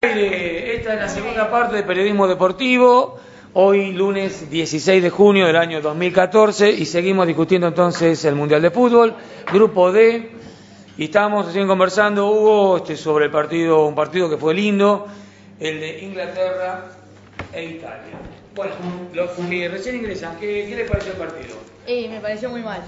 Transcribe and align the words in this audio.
Esta 0.00 0.94
es 0.94 1.00
la 1.00 1.08
segunda 1.08 1.50
parte 1.50 1.74
de 1.74 1.82
Periodismo 1.82 2.28
Deportivo, 2.28 3.18
hoy 3.54 3.90
lunes 3.90 4.48
16 4.48 5.02
de 5.02 5.10
junio 5.10 5.48
del 5.48 5.56
año 5.56 5.80
2014 5.80 6.70
y 6.70 6.84
seguimos 6.86 7.26
discutiendo 7.26 7.66
entonces 7.66 8.24
el 8.24 8.36
Mundial 8.36 8.62
de 8.62 8.70
Fútbol, 8.70 9.16
Grupo 9.52 9.90
D, 9.90 10.30
y 10.98 11.04
estamos 11.06 11.46
recién 11.46 11.66
conversando, 11.66 12.30
Hugo, 12.30 12.76
este, 12.76 12.96
sobre 12.96 13.24
el 13.24 13.32
partido, 13.32 13.86
un 13.86 13.96
partido 13.96 14.30
que 14.30 14.36
fue 14.36 14.54
lindo, 14.54 15.08
el 15.58 15.80
de 15.80 15.98
Inglaterra 16.04 16.90
e 17.52 17.64
Italia. 17.64 18.14
Bueno, 18.54 18.74
los 19.12 19.30
que 19.32 19.68
recién 19.68 19.96
ingresan, 19.96 20.36
¿qué, 20.38 20.66
qué 20.68 20.76
les 20.76 20.88
pareció 20.88 21.10
el 21.10 21.18
partido? 21.18 21.56
Y 21.88 22.06
me 22.06 22.20
pareció 22.20 22.50
muy 22.50 22.62
mal. 22.62 22.82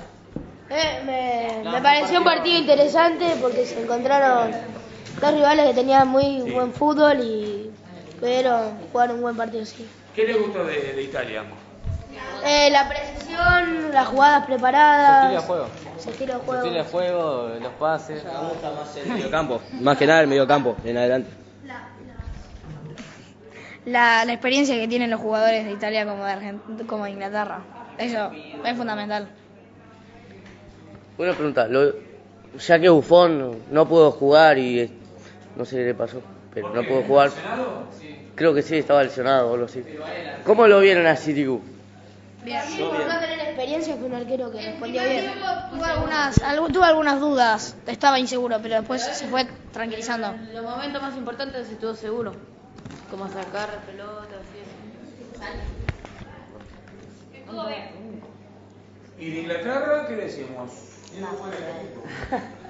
Eh, 0.70 1.00
me, 1.04 1.70
me 1.72 1.82
pareció 1.82 2.18
un 2.18 2.24
partido 2.24 2.56
interesante 2.56 3.34
porque 3.42 3.66
se 3.66 3.82
encontraron 3.82 4.52
dos 5.20 5.32
rivales 5.32 5.66
que 5.68 5.74
tenían 5.74 6.08
muy 6.08 6.42
Sí. 6.44 6.50
buen 6.52 6.72
fútbol 6.72 7.18
y 7.20 7.70
pudieron 8.18 8.78
jugar 8.92 9.12
un 9.12 9.20
buen 9.22 9.36
partido, 9.36 9.64
sí. 9.64 9.86
¿Qué 10.14 10.24
les 10.24 10.38
gustó 10.38 10.64
de, 10.64 10.92
de 10.94 11.02
Italia? 11.02 11.44
Eh, 12.44 12.70
la 12.70 12.88
precisión, 12.88 13.92
las 13.92 14.06
jugadas 14.08 14.46
preparadas. 14.46 15.30
Su 15.30 15.30
estilo 15.30 15.40
de 15.40 15.46
juego. 15.46 15.66
Estilo 15.98 16.34
de 16.34 16.40
juego. 16.40 16.62
estilo 16.64 16.74
de 16.84 16.84
juego, 16.90 17.48
los 17.60 17.72
pases. 17.74 18.24
Me 18.24 18.30
gusta 18.48 18.70
más 18.72 18.96
el 18.96 19.08
mediocampo, 19.12 19.60
más 19.80 19.96
que 19.98 20.06
nada 20.06 20.20
el 20.22 20.26
mediocampo, 20.28 20.76
en 20.84 20.96
adelante. 20.96 21.30
La, 23.86 24.24
la 24.24 24.32
experiencia 24.32 24.74
que 24.76 24.86
tienen 24.88 25.10
los 25.10 25.20
jugadores 25.20 25.64
de 25.64 25.72
Italia 25.72 26.04
como 26.04 26.24
de, 26.24 26.32
Argent- 26.32 26.86
como 26.86 27.04
de 27.04 27.10
Inglaterra. 27.12 27.60
Eso 27.98 28.30
es 28.64 28.76
fundamental. 28.76 29.28
Una 31.18 31.32
pregunta, 31.32 31.66
lo- 31.66 31.92
ya 32.58 32.78
que 32.78 32.88
Buffon 32.88 33.58
no 33.70 33.88
pudo 33.88 34.10
jugar 34.10 34.58
y 34.58 34.90
no 35.56 35.64
sé 35.64 35.76
qué 35.76 35.84
le 35.86 35.94
pasó, 35.94 36.22
pero 36.54 36.70
no 36.72 36.84
pudo 36.84 37.02
jugar, 37.02 37.32
creo 38.34 38.54
que 38.54 38.62
sí, 38.62 38.76
estaba 38.76 39.02
lesionado 39.04 39.50
o 39.50 39.54
algo 39.54 39.66
así. 39.66 39.84
¿Cómo 40.44 40.66
lo 40.66 40.80
vieron 40.80 41.06
a 41.06 41.16
Citigu? 41.16 41.60
Sí, 42.62 42.82
por 42.82 43.06
no 43.06 43.20
tener 43.20 43.40
experiencia 43.40 43.96
fue 43.96 44.06
un 44.06 44.14
arquero 44.14 44.50
que 44.50 44.60
respondió 44.62 45.02
bien. 45.04 45.24
Tuve 45.70 45.84
algunas, 45.84 46.36
tuve 46.72 46.84
algunas 46.84 47.20
dudas, 47.20 47.76
estaba 47.86 48.18
inseguro, 48.18 48.58
pero 48.62 48.76
después 48.76 49.02
se 49.02 49.26
fue 49.26 49.46
tranquilizando. 49.72 50.34
Los 50.54 50.64
momentos 50.64 51.02
más 51.02 51.16
importantes 51.16 51.68
estuvo 51.70 51.94
seguro. 51.94 52.32
Como 53.10 53.28
sacar 53.28 53.68
pelotas 53.86 54.42
y 59.18 59.24
¿Y 59.24 59.30
de 59.32 59.40
Inglaterra 59.42 60.06
qué 60.08 60.16
decimos? 60.16 60.70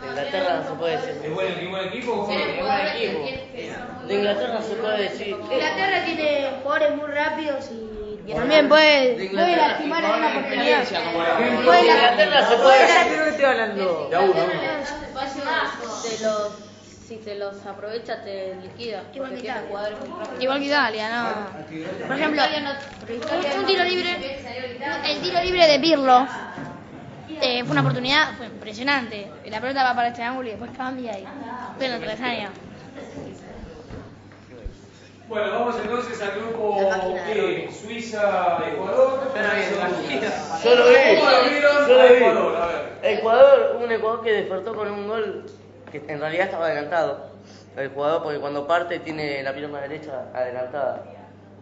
De 0.00 0.06
Inglaterra 0.08 0.62
no 0.62 0.69
se 0.70 0.74
puede 0.77 0.96
decir. 0.96 1.20
¿Es 1.24 1.34
buen, 1.34 1.52
es 1.52 1.70
buen 1.70 1.88
equipo? 1.88 2.28
Es 2.30 2.62
buen 2.62 2.86
equipo. 2.86 4.06
De 4.06 4.14
Inglaterra 4.14 4.62
se 4.62 4.74
puede 4.77 5.02
decir. 5.02 5.28
Inglaterra 5.28 6.05
tiene 6.05 6.50
jugadores 6.62 6.96
muy 6.96 7.11
rápidos 7.11 7.70
y 7.70 8.33
también 8.33 8.68
puede, 8.68 9.28
puede 9.30 9.56
lastimar 9.56 10.05
en 10.05 10.11
una 10.11 10.28
oportunidad. 10.30 10.84
Puede 11.64 11.83
De 11.83 11.88
la- 11.88 11.94
Inglaterra 11.94 12.48
se 12.48 12.56
puede 12.56 12.80
decir. 12.80 13.11
¿De 13.11 13.24
qué 13.24 13.30
estoy 13.30 13.44
hablando? 13.44 14.08
de 14.11 14.16
a 14.16 14.20
uno. 14.20 14.33
te 16.02 16.24
los, 16.24 16.52
si 17.06 17.16
te 17.16 17.34
los 17.34 17.66
aprovecha 17.66 18.22
te 18.24 18.55
liquida. 18.62 19.02
Igual 19.14 19.30
que 19.34 19.41
Italia. 19.41 19.62
Igual 20.41 20.58
que 20.61 20.66
Italia, 20.66 21.11
¿no? 21.11 22.06
Por 22.06 22.16
ejemplo, 22.16 22.42
un 23.58 23.66
tiro 23.66 23.84
libre, 23.84 24.41
el 25.06 25.20
tiro 25.20 25.42
libre 25.42 25.66
de 25.66 25.78
Pirlo 25.78 26.27
eh, 27.41 27.62
fue 27.64 27.73
una 27.73 27.81
oportunidad, 27.81 28.36
fue 28.36 28.47
impresionante. 28.47 29.31
La 29.47 29.61
pelota 29.61 29.84
va 29.84 29.95
para 29.95 30.09
este 30.09 30.23
ángulo 30.23 30.48
y 30.48 30.50
después 30.53 30.70
cambia 30.77 31.19
y 31.19 31.25
pleno 31.78 31.98
travesaño. 31.98 32.48
Bueno, 35.28 35.53
vamos 35.53 35.77
entonces 35.81 36.20
al 36.23 36.33
grupo 36.41 36.77
¿qué? 37.27 37.70
Suiza, 37.70 38.58
Ecuador. 38.67 39.33
Yo 40.64 40.75
lo 40.75 40.89
vi, 40.89 41.19
yo 41.89 41.97
lo 41.97 42.08
vi. 42.08 43.08
Ecuador, 43.08 43.79
un 43.80 43.92
Ecuador 43.92 44.23
que 44.23 44.33
despertó 44.33 44.74
con 44.74 44.90
un 44.90 45.07
gol 45.07 45.46
que 45.92 46.02
en 46.08 46.19
realidad 46.20 46.46
estaba 46.46 46.67
adelantado. 46.67 47.30
El 47.77 47.90
jugador, 47.90 48.24
porque 48.24 48.40
cuando 48.40 48.67
parte 48.67 48.98
tiene 48.98 49.42
la 49.45 49.55
pierna 49.55 49.80
derecha 49.80 50.24
adelantada. 50.35 51.05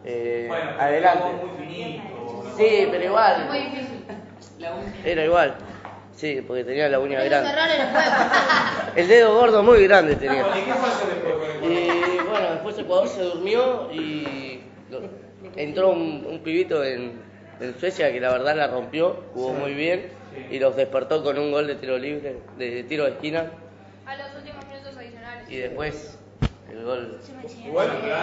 Eh, 0.04 0.46
Bueno, 0.48 0.70
adelante. 0.78 1.24
muy 1.44 1.66
finito. 1.66 2.44
Sí, 2.56 2.88
pero 2.90 3.04
igual. 3.04 3.48
Era 5.04 5.24
igual. 5.24 5.54
Sí, 6.16 6.42
porque 6.46 6.64
tenía 6.64 6.88
la 6.88 6.98
uña 6.98 7.22
grande. 7.22 7.50
el 8.96 9.06
dedo 9.08 9.34
gordo 9.38 9.62
muy 9.62 9.84
grande 9.86 10.16
tenía. 10.16 10.44
¿Y 11.62 12.18
bueno, 12.28 12.50
después 12.54 12.78
Ecuador 12.78 13.08
se 13.08 13.22
durmió 13.22 13.88
y 13.92 14.60
entró 15.56 15.90
un, 15.90 16.26
un 16.28 16.40
pibito 16.40 16.82
en, 16.84 17.12
en 17.60 17.78
Suecia 17.78 18.12
que 18.12 18.20
la 18.20 18.32
verdad 18.32 18.56
la 18.56 18.66
rompió, 18.66 19.22
jugó 19.32 19.52
muy 19.52 19.74
bien 19.74 20.08
y 20.50 20.58
los 20.58 20.74
despertó 20.76 21.22
con 21.22 21.38
un 21.38 21.52
gol 21.52 21.66
de 21.66 21.76
tiro 21.76 21.98
libre, 21.98 22.36
de 22.58 22.82
tiro 22.84 23.04
de 23.04 23.10
esquina 23.10 23.50
A 24.06 24.16
los 24.16 24.26
últimos 24.36 24.64
minutos 24.66 24.96
adicionales. 24.96 25.48
y 25.50 25.56
después 25.56 26.18
el 26.70 26.84
gol. 26.84 27.18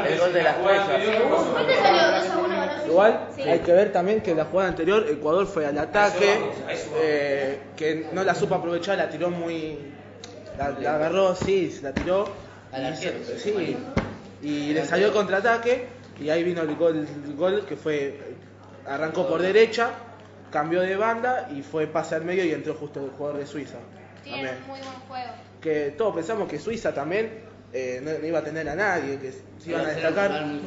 El 0.07 0.19
gol 0.19 0.33
de 0.33 0.39
en 0.39 0.43
la 0.45 0.51
las 0.51 0.55
jugada 0.57 0.85
Suezas. 0.85 0.89
anterior, 0.95 1.21
¿qué 1.23 1.29
pasó? 1.29 1.51
¿Cuánto 1.51 1.73
salió? 1.73 2.19
2 2.19 2.29
a 2.29 2.37
1 2.37 2.47
ganó 2.49 2.71
Suiza. 2.73 2.87
Igual 2.87 3.27
hay 3.45 3.59
que 3.59 3.71
ver 3.73 3.91
también 3.91 4.21
que 4.21 4.35
la 4.35 4.45
jugada 4.45 4.69
anterior 4.69 5.05
Ecuador 5.09 5.47
fue 5.47 5.65
al 5.65 5.77
ataque, 5.77 6.25
A 6.29 6.33
eso 6.35 6.39
vamos, 6.41 6.55
a 6.67 6.73
eso 6.73 6.85
vamos. 6.91 7.01
eh, 7.03 7.59
que 7.75 8.07
no 8.13 8.23
la 8.23 8.35
supo 8.35 8.55
aprovechar, 8.55 8.97
la 8.97 9.09
tiró 9.09 9.29
muy, 9.29 9.77
la, 10.57 10.69
la 10.69 10.95
agarró, 10.95 11.35
sí, 11.35 11.79
la 11.81 11.93
tiró, 11.93 12.27
Al 12.71 12.83
y 12.83 12.85
arquero. 12.85 13.25
se- 13.25 13.39
sí, 13.39 13.77
y 14.41 14.73
le 14.73 14.85
salió 14.85 15.07
el 15.07 15.13
contraataque 15.13 15.87
y 16.19 16.29
ahí 16.29 16.43
vino 16.43 16.61
el 16.61 16.75
gol, 16.75 17.07
el 17.25 17.35
gol 17.35 17.65
que 17.65 17.75
fue, 17.75 18.19
arrancó 18.85 19.27
por 19.27 19.41
derecha, 19.41 19.89
cambió 20.51 20.81
de 20.81 20.95
banda 20.95 21.49
y 21.53 21.61
fue 21.63 21.87
pase 21.87 22.15
al 22.15 22.23
medio 22.23 22.45
y 22.45 22.51
entró 22.51 22.75
justo 22.75 23.03
el 23.03 23.09
jugador 23.11 23.39
de 23.39 23.47
Suiza. 23.47 23.77
También. 24.23 24.57
muy 24.67 24.79
buen 24.79 24.91
juego. 25.07 25.31
Que 25.61 25.93
todos 25.97 26.15
pensamos 26.15 26.47
que 26.47 26.59
Suiza 26.59 26.93
también 26.93 27.43
eh, 27.75 27.99
no, 28.01 28.11
no 28.19 28.25
iba 28.25 28.39
a 28.39 28.43
tener 28.43 28.67
a 28.69 28.75
nadie, 28.75 29.19
que 29.19 29.31
se 29.31 29.69
iban 29.69 29.85
a 29.85 29.89
destacar. 29.89 30.45
muy. 30.45 30.61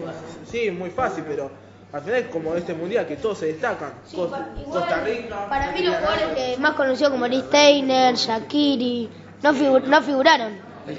Sí, 0.50 0.70
muy 0.70 0.90
fácil, 0.90 1.24
pero 1.26 1.50
al 1.92 2.02
final 2.02 2.18
es 2.20 2.26
como 2.28 2.54
este 2.54 2.74
mundial 2.74 3.06
que 3.06 3.16
todos 3.16 3.38
se 3.38 3.46
destacan. 3.46 3.92
Sí, 4.06 4.16
Cos- 4.16 4.30
pa- 4.30 4.48
igual, 4.60 4.80
Costa 4.80 5.00
Rica. 5.04 5.48
Para 5.48 5.72
mí 5.72 5.80
los 5.82 5.96
jugadores 5.96 6.26
que 6.36 6.56
más 6.58 6.72
conocidos 6.74 7.10
como 7.12 7.26
Lee 7.26 7.40
Steiner, 7.48 8.14
Shakiri, 8.14 9.08
no, 9.42 9.52
figu- 9.54 9.82
no 9.84 10.02
figuraron. 10.02 10.52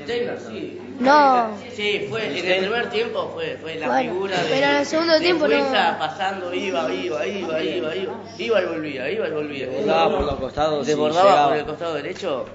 Steiner, 0.04 0.40
sí. 0.40 0.82
No. 1.00 1.52
Sí, 1.74 2.08
fue 2.10 2.28
en 2.40 2.46
el 2.46 2.60
primer 2.60 2.90
tiempo 2.90 3.32
fue, 3.34 3.58
fue 3.62 3.76
la 3.76 3.88
Bueno, 3.88 4.12
figura 4.12 4.38
de, 4.44 4.50
pero 4.50 4.66
en 4.68 4.76
el 4.76 4.86
segundo 4.86 5.14
de 5.14 5.20
tiempo 5.22 5.48
no. 5.48 5.58
Suiza 5.58 5.98
pasando, 5.98 6.54
iba, 6.54 6.92
iba, 6.94 7.26
iba, 7.26 7.62
iba, 7.64 7.64
iba, 7.64 7.96
iba 8.38 8.62
y 8.62 8.66
volvía, 8.66 9.10
iba 9.10 9.28
y 9.28 9.32
volvía. 9.32 9.68
Desbordaba 9.68 10.18
por 10.18 10.26
los 10.26 10.36
costados 10.36 10.86
y 10.86 10.90
Desbordaba 10.90 11.48
por 11.48 11.58
el 11.58 11.66
costado 11.66 11.94
derecho 11.94 12.46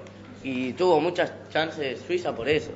y 0.43 0.75
tuvo 0.75 1.01
muchas 1.01 1.33
chances 1.51 2.01
Suiza 2.07 2.37
por 2.37 2.47
eso. 2.49 2.71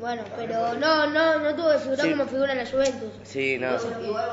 Bueno, 0.00 0.22
pero 0.36 0.74
no, 0.74 1.06
no, 1.06 1.38
no 1.38 1.54
tuvo 1.54 1.70
que 1.72 1.78
figurar 1.78 2.06
Sí. 2.06 2.10
como 2.10 2.26
figura 2.26 2.52
en 2.52 2.58
la 2.58 2.66
Juventus. 2.70 3.12
Sí, 3.22 3.58
no. 3.58 3.78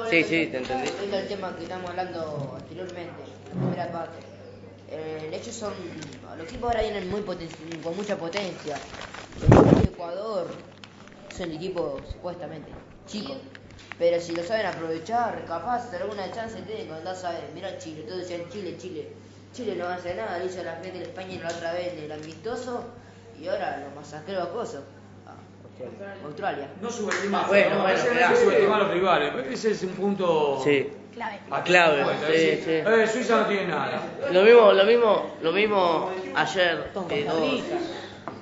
Sí, 0.09 0.23
sí, 0.23 0.47
te 0.47 0.57
entendí. 0.57 0.89
Volviendo 0.89 1.17
al 1.17 1.27
tema 1.27 1.55
que 1.55 1.63
estamos 1.63 1.89
hablando 1.89 2.55
anteriormente, 2.57 3.21
la 3.53 3.61
primera 3.61 3.91
parte. 3.91 4.17
Eh, 4.89 5.25
el 5.27 5.33
hecho 5.33 5.51
son. 5.51 5.73
Los 6.37 6.47
equipos 6.47 6.69
ahora 6.69 6.81
vienen 6.81 7.09
muy 7.09 7.21
poten- 7.21 7.49
con 7.83 7.95
mucha 7.95 8.17
potencia. 8.17 8.75
Los 9.35 9.43
equipos 9.43 9.81
de 9.81 9.87
Ecuador 9.89 10.47
son 11.37 11.51
equipos 11.51 12.01
supuestamente 12.11 12.71
chicos. 13.07 13.37
Pero 13.99 14.19
si 14.19 14.35
lo 14.35 14.43
saben 14.43 14.65
aprovechar, 14.65 15.45
capaz 15.45 15.93
alguna 15.93 16.31
chance 16.31 16.59
tienen 16.63 16.87
cuando 16.87 17.09
andás 17.09 17.23
a 17.23 17.31
ver, 17.33 17.43
mira 17.53 17.77
Chile, 17.77 18.01
todos 18.07 18.21
decían 18.21 18.49
Chile, 18.49 18.75
Chile. 18.79 19.07
Chile 19.53 19.75
no 19.75 19.87
hace 19.87 20.15
nada, 20.15 20.39
le 20.39 20.45
hizo 20.45 20.63
la 20.63 20.75
frente 20.77 20.99
a 20.99 21.03
España 21.03 21.39
la 21.43 21.49
otra 21.49 21.73
vez 21.73 21.93
en 21.93 22.05
el 22.05 22.11
amistoso 22.11 22.83
y 23.39 23.47
ahora 23.47 23.77
lo 23.87 23.95
masacró 23.99 24.41
a 24.41 24.51
Coso. 24.51 24.81
Australia. 26.25 26.67
No 26.81 26.89
subestimar, 26.89 27.47
Bueno, 27.47 27.75
no, 27.77 27.81
bueno, 27.83 27.97
subestimar 28.35 28.81
a 28.81 28.83
los 28.83 28.93
rivales, 28.93 29.33
ese 29.51 29.71
es 29.71 29.83
un 29.83 29.89
punto 29.89 30.61
Sí. 30.63 30.89
Clave. 31.13 31.39
a 31.49 31.63
Clave, 31.63 32.05
sí, 32.27 32.61
sí. 32.63 32.71
eh, 32.71 33.07
Suiza 33.11 33.41
no 33.41 33.45
tiene 33.47 33.67
nada. 33.67 34.01
Lo 34.31 34.43
mismo, 34.43 34.71
lo 34.71 34.83
mismo, 34.85 35.31
lo 35.41 35.51
mismo 35.51 36.09
ayer 36.35 36.85
eh, 37.09 37.25
todos 37.25 37.63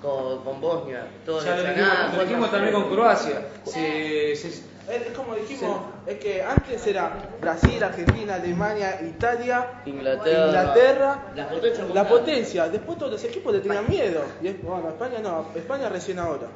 con, 0.02 0.44
con 0.44 0.62
Bosnia, 0.62 1.08
todos 1.26 1.44
Ya 1.46 1.56
lo 1.56 1.64
decían, 1.64 1.76
dijimos, 1.76 1.98
"Ah, 2.00 2.14
lo 2.16 2.24
dijimos 2.24 2.52
también 2.52 2.74
con 2.74 2.90
Croacia. 2.92 3.42
Se, 3.66 4.36
se- 4.36 4.48
Es, 4.90 5.06
es 5.06 5.14
como 5.16 5.36
dijimos, 5.36 5.82
es 6.08 6.18
que 6.20 6.42
antes 6.44 6.88
era 6.88 7.12
Brasil, 7.42 7.84
Argentina, 7.84 8.36
Alemania, 8.36 9.00
Italia, 9.04 9.82
Inglaterra, 9.86 10.46
Inglaterra, 10.48 11.24
la 11.36 11.48
potencia 11.50 11.86
la 11.94 12.08
potencia. 12.08 12.70
Después 12.70 12.98
todos 12.98 13.12
los 13.14 13.24
equipos 13.24 13.54
le 13.54 13.60
tenían 13.60 13.86
miedo. 13.88 14.24
Y 14.42 14.48
es- 14.48 14.62
bueno, 14.64 14.90
España 14.90 15.20
no, 15.22 15.46
España 15.56 15.90
recién 15.90 16.18
ahora. 16.20 16.48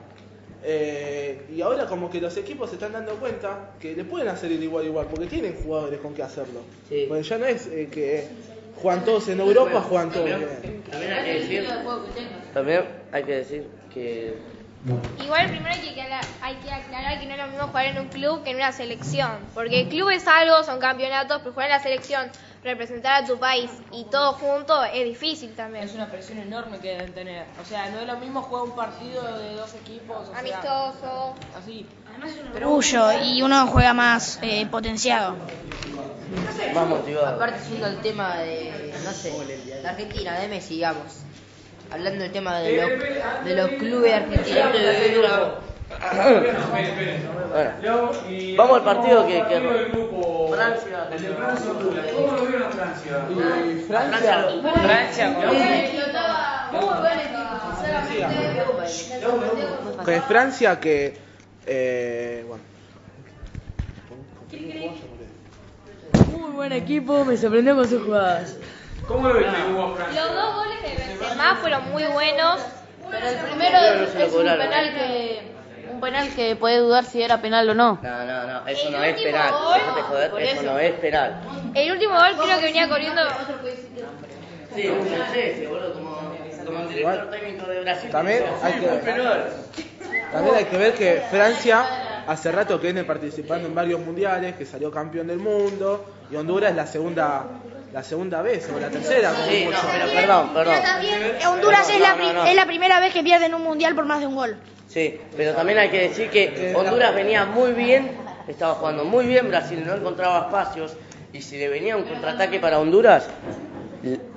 Eh, 0.66 1.46
y 1.54 1.62
ahora 1.62 1.86
como 1.88 2.10
que 2.10 2.22
los 2.22 2.36
equipos 2.38 2.70
se 2.70 2.76
están 2.76 2.94
dando 2.94 3.16
cuenta 3.16 3.72
que 3.80 3.96
le 3.96 4.06
pueden 4.06 4.30
hacer 4.30 4.52
el 4.52 4.64
igual 4.64 4.86
igual, 4.86 5.08
porque 5.08 5.26
tienen 5.26 5.56
jugadores 5.62 6.00
con 6.00 6.14
qué 6.14 6.24
hacerlo. 6.24 6.62
Sí. 6.88 7.06
Porque 7.08 7.24
ya 7.24 7.38
no 7.38 7.46
es 7.46 7.68
eh, 7.68 7.90
que 7.92 8.28
juegan 8.82 9.04
todos 9.04 9.28
en 9.28 9.40
Europa, 9.40 9.82
juegan 9.82 10.12
todos 10.12 10.26
bien. 10.26 10.84
También 10.90 11.14
hay 11.14 11.26
que 11.26 11.34
decir, 11.40 11.68
también 12.54 12.86
hay 13.12 13.24
que 13.24 13.36
decir 13.36 13.68
que 13.94 14.36
Igual 15.24 15.48
primero 15.48 15.70
hay 15.74 15.80
que, 15.80 16.02
aclarar, 16.02 16.26
hay 16.42 16.56
que 16.56 16.70
aclarar 16.70 17.20
que 17.20 17.26
no 17.26 17.32
es 17.34 17.40
lo 17.40 17.48
mismo 17.48 17.68
jugar 17.68 17.86
en 17.86 18.00
un 18.00 18.08
club 18.10 18.44
que 18.44 18.50
en 18.50 18.58
una 18.58 18.74
selección. 18.74 19.32
Porque 19.54 19.82
el 19.82 19.88
club 19.88 20.10
es 20.10 20.28
algo, 20.28 20.62
son 20.64 20.80
campeonatos, 20.80 21.40
pero 21.40 21.54
jugar 21.54 21.70
en 21.70 21.78
la 21.78 21.84
selección, 21.84 22.30
representar 22.64 23.24
a 23.24 23.28
tu 23.28 23.38
país 23.38 23.70
y 23.92 24.06
todo 24.06 24.34
junto 24.34 24.84
es 24.86 25.06
difícil 25.06 25.54
también. 25.54 25.84
Es 25.84 25.94
una 25.94 26.08
presión 26.08 26.40
enorme 26.40 26.80
que 26.80 26.90
deben 26.90 27.14
tener. 27.14 27.46
O 27.62 27.66
sea, 27.66 27.90
no 27.90 28.00
es 28.00 28.08
lo 28.08 28.18
mismo 28.18 28.42
jugar 28.42 28.64
un 28.64 28.76
partido 28.76 29.22
de 29.38 29.56
dos 29.56 29.74
equipos. 29.76 30.30
o 30.30 30.32
sea, 30.32 30.40
Amistoso. 30.40 31.36
así. 31.58 31.86
Orgullo 32.56 33.24
y 33.24 33.42
uno 33.42 33.68
juega 33.68 33.94
más 33.94 34.40
eh, 34.42 34.66
potenciado. 34.68 35.36
Más 36.74 36.88
motivado. 36.88 37.36
Aparte, 37.36 37.60
siendo 37.60 37.88
el 37.88 37.98
tema 38.02 38.38
de, 38.38 38.94
no 39.04 39.12
sé, 39.12 39.34
la 39.82 39.90
Argentina, 39.90 40.40
de 40.40 40.48
Messi, 40.48 40.76
digamos. 40.76 41.24
Hablando 41.92 42.24
del 42.24 42.32
tema 42.32 42.60
de 42.60 42.78
los, 42.78 43.46
de 43.46 43.56
los 43.56 43.70
clubes 43.72 44.14
argentinos. 44.14 44.68
Bueno, 47.54 48.12
vamos 48.58 48.78
al 48.78 48.84
partido 48.84 49.28
que, 49.28 49.44
que 49.48 49.60
Francia. 50.64 51.10
¿Cómo 52.14 52.32
lo 52.38 52.46
vieron 52.46 52.64
a 52.64 52.70
Francia? 52.70 53.26
Y 53.30 53.80
Francia, 53.82 54.48
Francia 54.82 55.34
con 59.96 60.06
que 60.06 60.22
Francia 60.22 60.80
que 60.80 61.18
eh, 61.66 62.46
bueno. 62.48 62.64
Muy 66.38 66.52
buen 66.52 66.72
equipo, 66.74 67.26
me 67.26 67.38
sorprendió 67.38 67.76
con 67.76 67.88
sus 67.88 68.04
jugadas. 68.04 68.58
¿Cómo 69.08 69.28
lo 69.28 69.40
viste 69.40 69.56
Hugo 69.72 69.84
a 69.84 69.96
Francia? 69.96 70.26
Los 70.26 70.36
dos 70.36 70.56
goles 70.56 70.82
de 70.82 71.18
Benzema 71.18 71.56
fueron 71.56 71.92
muy 71.92 72.04
buenos. 72.06 72.62
Pero 73.10 73.28
el 73.28 73.38
primero 73.38 73.78
es 73.78 74.34
un 74.34 74.44
penal 74.44 74.94
que 74.96 75.53
penal 76.04 76.30
que 76.36 76.56
puede 76.56 76.78
dudar 76.78 77.06
si 77.06 77.22
era 77.24 77.42
penal 77.42 77.70
o 77.70 77.74
no. 77.74 78.00
No, 78.02 78.26
no, 78.26 78.44
no, 78.48 78.68
eso 78.68 78.88
El 78.88 78.94
no 78.94 79.04
es 79.04 79.22
penal. 79.22 79.52
gol, 79.52 79.74
Déjate 79.74 80.02
joder, 80.04 80.32
eso 80.44 80.54
eso. 80.62 80.64
no 80.64 80.80
es 80.80 80.92
penal. 80.94 81.42
El 81.74 81.92
último 81.92 82.14
gol 82.14 82.36
creo 82.44 82.60
que 82.60 82.66
venía 82.66 82.88
corriendo. 82.90 83.22
Sí, 84.76 84.88
un 84.88 85.06
francés, 85.08 85.70
boludo, 85.70 85.94
como, 85.94 86.16
como 86.66 86.80
el 86.80 86.90
director 86.90 87.30
técnico 87.30 87.68
de 87.68 87.82
Brasil. 87.82 88.10
También 88.10 88.44
hay 88.64 88.74
que-. 88.74 88.88
También 90.32 90.56
hay 90.56 90.66
que 90.66 90.78
ver 90.78 90.94
que 90.96 91.22
Francia 91.30 91.86
hace 92.28 92.52
rato 92.52 92.80
que 92.80 92.88
viene 92.88 93.04
participando 93.04 93.68
en 93.68 93.76
varios 93.76 94.00
mundiales, 94.00 94.56
que 94.56 94.66
salió 94.66 94.90
campeón 94.92 95.28
del 95.28 95.38
mundo, 95.38 96.06
y 96.32 96.36
Honduras 96.36 96.72
es 96.72 96.76
la 96.76 96.88
segunda, 96.88 97.46
la 97.94 98.02
segunda 98.04 98.42
vez, 98.42 98.68
o 98.76 98.80
la 98.80 98.90
tercera, 98.90 99.32
como 99.32 99.46
Sí, 99.46 99.66
no, 99.66 99.78
pero 99.92 100.12
perdón, 100.14 100.54
perdón. 100.54 100.76
Honduras 101.48 101.90
es, 101.90 102.00
la, 102.00 102.10
No, 102.10 102.16
no, 102.18 102.24
pri- 102.24 102.34
no. 102.34 102.46
es 102.46 102.56
la 102.56 102.66
primera 102.66 103.00
vez 103.00 103.14
que 103.14 103.24
pierden 103.24 103.54
un 103.54 103.62
mundial 103.62 103.94
por 103.94 104.06
más 104.06 104.20
de 104.20 104.28
un 104.28 104.36
gol. 104.36 104.58
Sí, 104.90 105.20
pero 105.38 105.54
también 105.54 105.78
hay 105.78 105.90
que 105.90 106.10
decir 106.10 106.30
que 106.30 106.74
Honduras 106.76 107.14
venía 107.14 107.46
muy 107.46 107.72
bien, 107.74 108.12
estaba 108.48 108.74
jugando 108.76 109.06
muy 109.06 109.26
bien, 109.28 109.48
Brasil 109.48 109.84
no 109.86 109.94
encontraba 109.96 110.46
espacios 110.48 110.94
y 111.32 111.42
si 111.42 111.58
le 111.58 111.70
venía 111.70 111.96
un 111.96 112.04
contraataque 112.04 112.60
para 112.60 112.80
Honduras, 112.80 113.28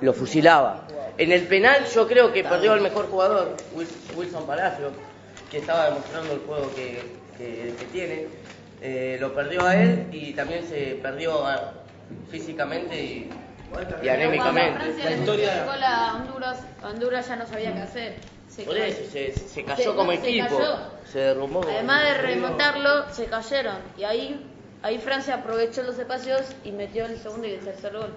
lo 0.01 0.13
fusilaba. 0.13 0.87
En 1.17 1.31
el 1.31 1.43
penal 1.47 1.83
yo 1.93 2.07
creo 2.07 2.31
que 2.31 2.43
perdió 2.43 2.75
el 2.75 2.81
mejor 2.81 3.09
jugador, 3.09 3.57
Wil- 3.75 3.87
Wilson 4.15 4.45
Palacio, 4.45 4.91
que 5.49 5.57
estaba 5.57 5.85
demostrando 5.85 6.33
el 6.33 6.39
juego 6.41 6.71
que, 6.75 7.01
que- 7.37 7.73
que 7.77 7.85
tiene. 7.91 8.27
Eh, 8.83 9.17
lo 9.19 9.33
perdió 9.33 9.65
a 9.65 9.75
él 9.75 10.05
y 10.11 10.33
también 10.33 10.63
se 10.67 10.99
perdió 11.01 11.43
a- 11.47 11.73
físicamente 12.29 12.95
y, 12.95 13.29
y 14.03 14.07
anémicamente. 14.09 14.79
Francia 14.79 15.09
le 15.09 15.15
complicó 15.25 15.75
la 15.79 16.13
Honduras, 16.15 16.59
Honduras 16.83 17.27
ya 17.27 17.35
no 17.35 17.45
sabía 17.45 17.73
qué 17.73 17.81
hacer. 17.81 18.15
Se 18.47 18.63
Por 18.63 18.73
cayó. 18.73 18.85
eso 18.85 19.11
se, 19.11 19.31
se 19.33 19.63
cayó 19.65 19.91
Se- 19.91 19.95
como 19.95 20.11
se 20.11 20.17
equipo, 20.17 20.57
cayó. 20.57 20.75
se 21.11 21.19
derrumbó. 21.19 21.61
Además 21.63 22.01
de 22.03 22.13
remontarlo, 22.15 23.05
se 23.11 23.25
cayeron. 23.25 23.75
Y 23.97 24.03
ahí, 24.03 24.49
ahí 24.81 24.97
Francia 24.97 25.35
aprovechó 25.35 25.83
los 25.83 25.99
espacios 25.99 26.41
y 26.63 26.71
metió 26.71 27.05
el 27.05 27.17
segundo 27.19 27.45
y 27.47 27.51
el 27.51 27.59
tercer 27.59 27.93
gol. 27.95 28.13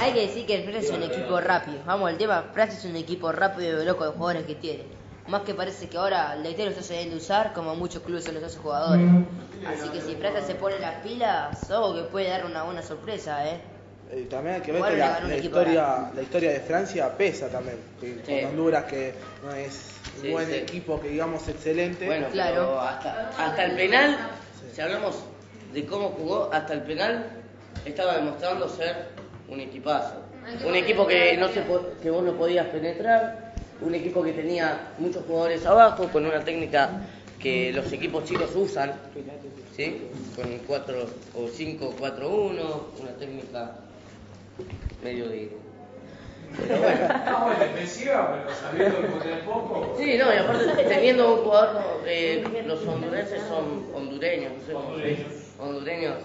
Hay 0.00 0.12
que 0.12 0.20
decir 0.26 0.46
que 0.46 0.62
Francia 0.62 0.80
es 0.80 0.90
un 0.90 1.02
equipo 1.02 1.40
rápido. 1.40 1.78
Vamos 1.86 2.10
al 2.10 2.18
tema, 2.18 2.44
Francia 2.52 2.78
es 2.78 2.84
un 2.84 2.96
equipo 2.96 3.32
rápido 3.32 3.82
y 3.82 3.86
loco 3.86 4.04
de 4.04 4.10
jugadores 4.12 4.44
que 4.46 4.54
tiene. 4.54 4.84
Más 5.26 5.42
que 5.42 5.54
parece 5.54 5.88
que 5.88 5.96
ahora 5.96 6.34
el 6.34 6.42
DT 6.42 6.58
lo 6.64 6.70
está 6.70 6.82
sabiendo 6.82 7.16
usar 7.16 7.52
como 7.52 7.74
muchos 7.76 8.02
clubes 8.02 8.24
son 8.24 8.34
los 8.34 8.42
hace 8.44 8.58
jugadores. 8.58 9.08
Así 9.66 9.88
que 9.90 10.00
si 10.00 10.14
Francia 10.16 10.42
se 10.42 10.54
pone 10.54 10.78
las 10.78 10.94
pilas, 11.02 11.70
ojo 11.70 11.94
que 11.94 12.02
puede 12.02 12.28
dar 12.28 12.46
una 12.46 12.62
buena 12.64 12.82
sorpresa, 12.82 13.46
eh. 13.48 13.60
Y 14.16 14.22
también 14.24 14.56
hay 14.56 14.60
que 14.62 14.72
ver 14.72 14.82
que 14.82 14.96
la, 14.96 15.36
historia, 15.36 16.10
la 16.14 16.22
historia 16.22 16.50
de 16.52 16.60
Francia 16.60 17.16
pesa 17.16 17.48
también. 17.48 17.76
Que 18.00 18.16
con. 18.42 18.50
Honduras, 18.50 18.84
que 18.84 19.14
no 19.44 19.52
es 19.54 19.90
un 20.16 20.22
Sí, 20.22 20.30
buen 20.30 20.46
sí. 20.48 20.54
equipo, 20.54 21.00
que 21.00 21.08
digamos 21.10 21.46
excelente. 21.48 22.06
Bueno, 22.06 22.26
Claro. 22.32 22.54
pero 22.54 22.80
hasta, 22.80 23.30
hasta 23.38 23.64
el 23.64 23.76
penal, 23.76 24.18
si 24.74 24.80
hablamos 24.80 25.16
de 25.72 25.86
cómo 25.86 26.08
jugó, 26.08 26.50
hasta 26.52 26.72
el 26.74 26.82
penal 26.82 27.26
estaba 27.84 28.16
demostrando 28.16 28.68
ser 28.68 28.96
un 29.48 29.60
equipazo. 29.60 30.14
Un 30.66 30.74
equipo 30.74 31.06
que, 31.06 31.36
no 31.36 31.48
se 31.48 31.60
po- 31.62 31.90
que 32.02 32.10
vos 32.10 32.24
no 32.24 32.32
podías 32.32 32.66
penetrar, 32.66 33.54
un 33.80 33.94
equipo 33.94 34.22
que 34.22 34.32
tenía 34.32 34.88
muchos 34.98 35.24
jugadores 35.24 35.64
abajo, 35.66 36.08
con 36.08 36.26
una 36.26 36.42
técnica 36.44 36.90
que 37.38 37.72
los 37.72 37.90
equipos 37.92 38.24
chicos 38.24 38.50
usan, 38.56 38.92
¿sí? 39.76 40.08
Con 40.34 40.58
4 40.66 41.06
o 41.36 41.48
5, 41.48 41.94
4, 41.98 42.28
1, 42.28 42.86
una 43.00 43.10
técnica 43.12 43.72
medio 45.02 45.28
de... 45.28 45.56
Pero 46.56 46.78
bueno. 46.80 46.98
Bueno, 47.46 47.60
defensiva, 47.60 48.44
pero 48.44 48.56
sabiendo 48.56 49.20
que 49.20 49.28
poco. 49.44 49.94
Sí, 49.96 50.18
no, 50.18 50.34
y 50.34 50.36
aparte 50.36 50.84
teniendo 50.84 51.34
un 51.34 51.44
jugador, 51.44 51.82
eh, 52.06 52.64
los 52.66 52.84
hondureños 52.86 53.28
son 53.48 53.86
hondureños, 53.94 54.52
no 54.68 54.96
sé 54.96 55.04
dice, 55.04 55.26
hondureños, 55.60 56.16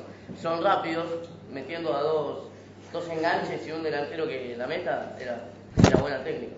son 0.42 0.64
rápidos, 0.64 1.06
metiendo 1.52 1.96
a 1.96 2.02
dos, 2.02 2.46
dos 2.92 3.08
enganches 3.10 3.68
y 3.68 3.72
un 3.72 3.84
delantero 3.84 4.28
que 4.28 4.56
la 4.58 4.66
meta 4.66 5.16
era, 5.20 5.44
era 5.88 5.98
buena 6.02 6.24
técnica. 6.24 6.56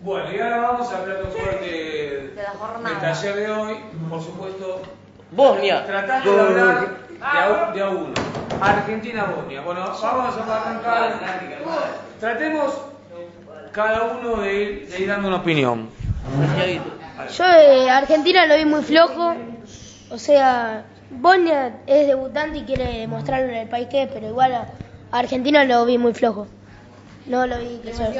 Bueno, 0.00 0.32
y 0.34 0.38
ahora 0.40 0.56
vamos 0.60 0.92
al 0.92 1.04
plato 1.04 1.26
fuerte 1.28 1.66
De 2.34 2.42
la 2.42 2.50
jornada. 2.50 2.88
del 2.90 3.00
taller 3.00 3.36
de 3.36 3.50
hoy. 3.50 3.76
Por 4.08 4.22
supuesto, 4.22 4.82
Bosnia, 5.30 5.84
tratando 5.86 6.34
de 6.34 6.40
hablar 6.40 6.88
de 7.74 7.82
a, 7.82 7.88
uno. 7.88 8.14
Argentina-Bosnia. 8.60 9.60
Bueno, 9.62 9.80
vamos 9.80 10.02
a 10.02 10.60
arrancar. 10.60 11.20
Tratemos 12.20 12.74
cada 13.72 14.02
uno 14.04 14.36
de 14.42 14.54
ir, 14.54 14.88
de 14.88 15.00
ir 15.00 15.08
dando 15.08 15.28
una 15.28 15.38
opinión. 15.38 15.88
Yo 17.36 17.44
de 17.44 17.90
Argentina 17.90 18.46
lo 18.46 18.56
vi 18.56 18.64
muy 18.64 18.82
flojo. 18.82 19.34
O 20.10 20.18
sea, 20.18 20.84
Bosnia 21.10 21.80
es 21.86 22.06
debutante 22.06 22.58
y 22.58 22.62
quiere 22.62 23.00
demostrarlo 23.00 23.48
en 23.48 23.54
el 23.54 23.68
país 23.68 23.88
que 23.88 24.02
es, 24.02 24.10
pero 24.12 24.28
igual 24.28 24.68
Argentina 25.10 25.64
lo 25.64 25.84
vi 25.84 25.98
muy 25.98 26.14
flojo. 26.14 26.46
No 27.26 27.46
lo 27.46 27.58
vi 27.58 27.78
que 27.82 27.92
sea- 27.94 28.12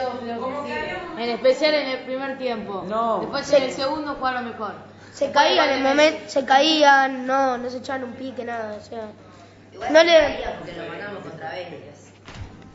En 1.18 1.30
especial 1.30 1.74
en 1.74 1.88
el 1.88 1.98
primer 2.04 2.38
tiempo. 2.38 2.84
No. 2.88 3.20
Después 3.20 3.52
en 3.52 3.62
el 3.64 3.72
segundo 3.72 4.14
jugaron 4.14 4.46
mejor. 4.48 4.72
Se 5.12 5.30
caían 5.30 5.68
en 5.68 5.76
el 5.78 5.84
momento, 5.84 6.20
se 6.26 6.44
caían, 6.44 7.26
no, 7.26 7.56
no 7.58 7.70
se 7.70 7.78
echaban 7.78 8.04
un 8.04 8.12
pique, 8.14 8.44
nada, 8.44 8.76
o 8.80 8.84
sea. 8.84 9.08
Igual 9.72 9.92
No 9.92 10.02
le- 10.02 10.44
porque 10.58 10.72
lo 10.72 10.88
mandamos 10.88 11.22
contra 11.22 11.50
Bélgica. 11.50 11.90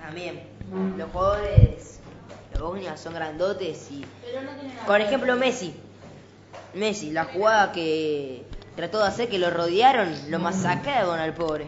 También. 0.01 0.43
Los 0.98 1.09
jugadores, 1.12 2.00
los 2.53 2.62
Bosnias 2.62 3.00
son 3.00 3.13
grandotes 3.15 3.89
y. 3.91 4.05
Por 4.86 5.01
ejemplo, 5.01 5.36
Messi. 5.36 5.75
Messi, 6.75 7.12
la 7.12 7.25
jugada 7.25 7.71
que 7.71 8.45
trató 8.75 9.00
de 9.00 9.07
hacer, 9.07 9.29
que 9.29 9.39
lo 9.39 9.50
rodearon, 9.50 10.13
lo 10.29 10.39
masacraron 10.39 11.19
al 11.19 11.33
pobre. 11.33 11.65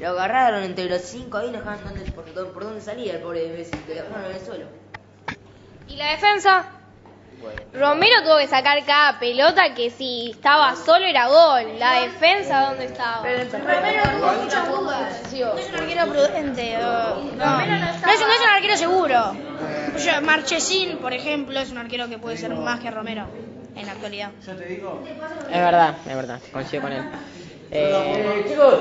Lo 0.00 0.08
agarraron 0.10 0.62
entre 0.62 0.86
los 0.88 1.02
cinco 1.02 1.38
ahí, 1.38 1.50
no 1.50 1.58
dejaban 1.58 1.84
dónde- 1.84 2.10
por, 2.12 2.32
dónde- 2.34 2.52
por 2.52 2.64
dónde 2.64 2.80
salía 2.80 3.12
el 3.14 3.20
pobre 3.20 3.48
Messi, 3.48 3.72
que 3.86 3.94
lo 3.94 4.02
dejaron 4.02 4.24
en 4.30 4.36
el 4.36 4.40
suelo. 4.44 4.66
¿Y 5.88 5.96
la 5.96 6.10
defensa? 6.12 6.64
Romero 7.72 8.22
tuvo 8.22 8.36
que 8.38 8.48
sacar 8.48 8.84
cada 8.84 9.18
pelota 9.18 9.74
que 9.74 9.90
si 9.90 10.30
estaba 10.32 10.74
solo 10.76 11.04
era 11.06 11.26
gol. 11.28 11.78
La 11.78 12.00
defensa, 12.02 12.66
¿dónde 12.68 12.84
estaba? 12.86 13.22
Romero 13.22 14.02
tuvo 14.18 14.42
muchas 14.42 14.68
jugadas. 14.68 15.32
No 15.32 15.58
es 15.58 15.68
un 15.68 15.74
arquero 15.76 16.06
prudente. 16.06 16.76
o- 16.78 17.14
no, 17.36 17.56
no, 17.56 17.60
es, 17.62 17.96
un- 17.96 18.00
no 18.02 18.10
es 18.12 18.20
un 18.42 18.50
arquero 18.54 18.76
seguro. 18.76 19.36
Yo- 19.98 20.22
Marchesín, 20.22 20.98
por 20.98 21.12
ejemplo, 21.12 21.58
es 21.60 21.70
un 21.70 21.78
arquero 21.78 22.08
que 22.08 22.18
puede 22.18 22.36
ser 22.36 22.54
más 22.54 22.80
que 22.80 22.90
Romero 22.90 23.24
en 23.76 23.86
la 23.86 23.92
actualidad. 23.92 24.30
Yo 24.46 24.54
te 24.56 24.66
digo, 24.66 25.02
Es 25.50 25.60
verdad, 25.60 25.94
es 26.06 26.14
verdad, 26.16 26.40
coincido 26.52 26.82
con 26.82 26.92
él. 26.92 27.04
Eh, 27.70 28.44
chicos, 28.48 28.74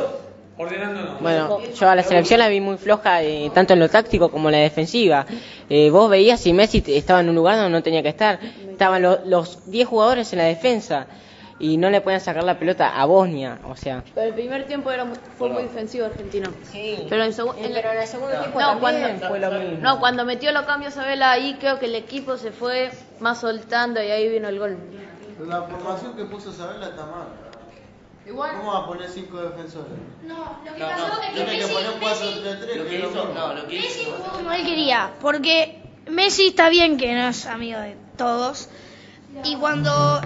Ordenándonos. 0.60 1.22
bueno, 1.22 1.60
yo 1.74 1.90
a 1.90 1.96
la 1.96 2.04
selección 2.04 2.40
la 2.40 2.50
vi 2.50 2.60
muy 2.60 2.78
floja, 2.78 3.24
eh, 3.24 3.50
tanto 3.54 3.74
en 3.74 3.80
lo 3.80 3.88
táctico 3.88 4.30
como 4.30 4.50
en 4.50 4.54
la 4.56 4.62
defensiva. 4.62 5.26
Eh, 5.70 5.90
vos 5.90 6.10
veías 6.10 6.40
si 6.42 6.52
Messi 6.52 6.84
estaba 6.88 7.22
en 7.22 7.30
un 7.30 7.36
lugar 7.36 7.56
donde 7.56 7.72
no 7.72 7.82
tenía 7.82 8.04
que 8.04 8.10
estar. 8.10 8.40
Estaban 8.70 9.02
lo- 9.02 9.20
los 9.26 9.72
10 9.72 9.88
jugadores 9.88 10.32
en 10.34 10.40
la 10.40 10.46
defensa. 10.46 11.08
y 11.62 11.76
no 11.76 11.90
le 11.90 12.00
pueden 12.00 12.22
sacar 12.22 12.42
la 12.46 12.58
pelota 12.58 12.88
a 13.02 13.04
Bosnia, 13.04 13.60
o 13.68 13.76
sea. 13.76 14.02
Pero 14.16 14.28
el 14.28 14.34
primer 14.34 14.66
tiempo 14.66 14.92
era, 14.92 15.04
mu- 15.04 15.16
fue 15.38 15.50
muy 15.50 15.64
defensivo 15.64 16.06
Argentina. 16.06 16.50
Sí. 16.72 17.06
Pero 17.10 17.26
en, 17.26 17.34
segu- 17.34 17.54
en 17.58 17.74
Pero 17.74 17.92
en 17.92 18.00
el 18.00 18.08
segundo 18.08 18.40
tiempo 18.40 18.62
no, 18.62 18.66
también 18.80 19.02
cuando, 19.20 19.28
fue 19.28 19.40
lo 19.42 19.52
mismo. 19.52 19.78
no, 19.82 20.00
cuando 20.00 20.24
metió 20.24 20.54
los 20.54 20.64
cambios 20.64 20.94
Sabela 20.94 21.32
ahí 21.32 21.58
creo 21.60 21.78
que 21.78 21.88
el 21.88 21.96
equipo 21.96 22.38
se 22.38 22.52
fue 22.54 22.92
más 23.20 23.42
soltando 23.42 24.02
y 24.02 24.08
ahí 24.10 24.30
vino 24.30 24.48
el 24.48 24.58
gol. 24.58 24.78
La 25.46 25.64
formación 25.64 26.16
que 26.16 26.24
puso 26.24 26.54
Sabela 26.54 26.86
está 26.88 27.06
mal. 27.08 27.28
Igual. 28.30 28.58
¿Cómo 28.58 28.72
va 28.74 28.80
a 28.80 28.86
poner 28.88 29.10
cinco 29.10 29.38
defensores? 29.42 29.88
No, 30.24 30.60
lo 30.66 30.74
que 30.74 30.80
No, 30.80 30.88
pasó 30.88 31.08
no, 31.08 31.14
es 31.22 31.28
que 31.30 31.34
Tiene 31.36 31.52
que 31.52 31.58
Messi, 31.58 31.74
poner 31.74 31.90
un 31.92 32.00
4-3-3. 32.00 32.76
Lo 32.78 32.84
que 32.84 32.90
que 32.90 32.96
es 32.96 33.04
lo 33.04 33.10
hizo, 33.10 33.26
mismo. 33.26 33.40
no, 33.40 33.54
lo 33.54 33.68
que 33.68 33.76
Messi 33.80 34.02
hizo. 34.02 34.12
jugó 34.12 34.32
como 34.38 34.52
él 34.52 34.66
quería, 34.66 35.12
porque 35.22 35.82
Messi 36.08 36.48
está 36.48 36.70
bien 36.70 36.98
que 36.98 37.14
no 37.14 37.28
es 37.30 37.46
amigo 37.46 37.80
de 37.80 37.96
todos. 38.18 38.70
Y 39.44 39.56
cuando 39.56 40.22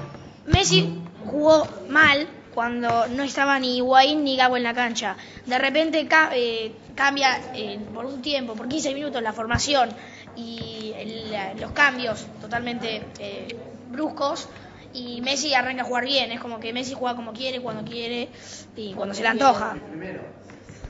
Messi 0.47 0.99
jugó 1.25 1.67
mal, 1.87 2.27
cuando 2.53 3.07
no 3.07 3.23
estaba 3.23 3.57
ni 3.59 3.77
Higuaín 3.77 4.23
ni 4.23 4.35
Gago 4.37 4.57
en 4.57 4.63
la 4.63 4.73
cancha, 4.73 5.15
de 5.45 5.57
repente 5.57 6.07
ca- 6.07 6.31
eh, 6.33 6.73
cambia 6.95 7.39
eh, 7.55 7.79
por 7.93 8.05
un 8.05 8.21
tiempo, 8.21 8.53
por 8.53 8.67
15 8.67 8.93
minutos 8.93 9.21
la 9.21 9.33
formación 9.33 9.89
y 10.35 10.93
el- 10.97 11.31
la- 11.31 11.53
los 11.55 11.71
cambios 11.71 12.25
totalmente 12.41 13.01
eh, 13.19 13.47
bruscos. 13.89 14.47
Y 14.93 15.21
Messi 15.21 15.53
arranca 15.53 15.81
a 15.81 15.85
jugar 15.85 16.05
bien, 16.05 16.31
es 16.31 16.39
como 16.39 16.59
que 16.59 16.71
Messi 16.73 16.93
juega 16.93 17.15
como 17.15 17.33
quiere, 17.33 17.59
cuando 17.61 17.83
quiere 17.83 18.29
y 18.75 18.93
cuando 18.93 19.13
se 19.15 19.23
le 19.23 19.29
antoja. 19.29 19.75
Primero, 19.89 20.21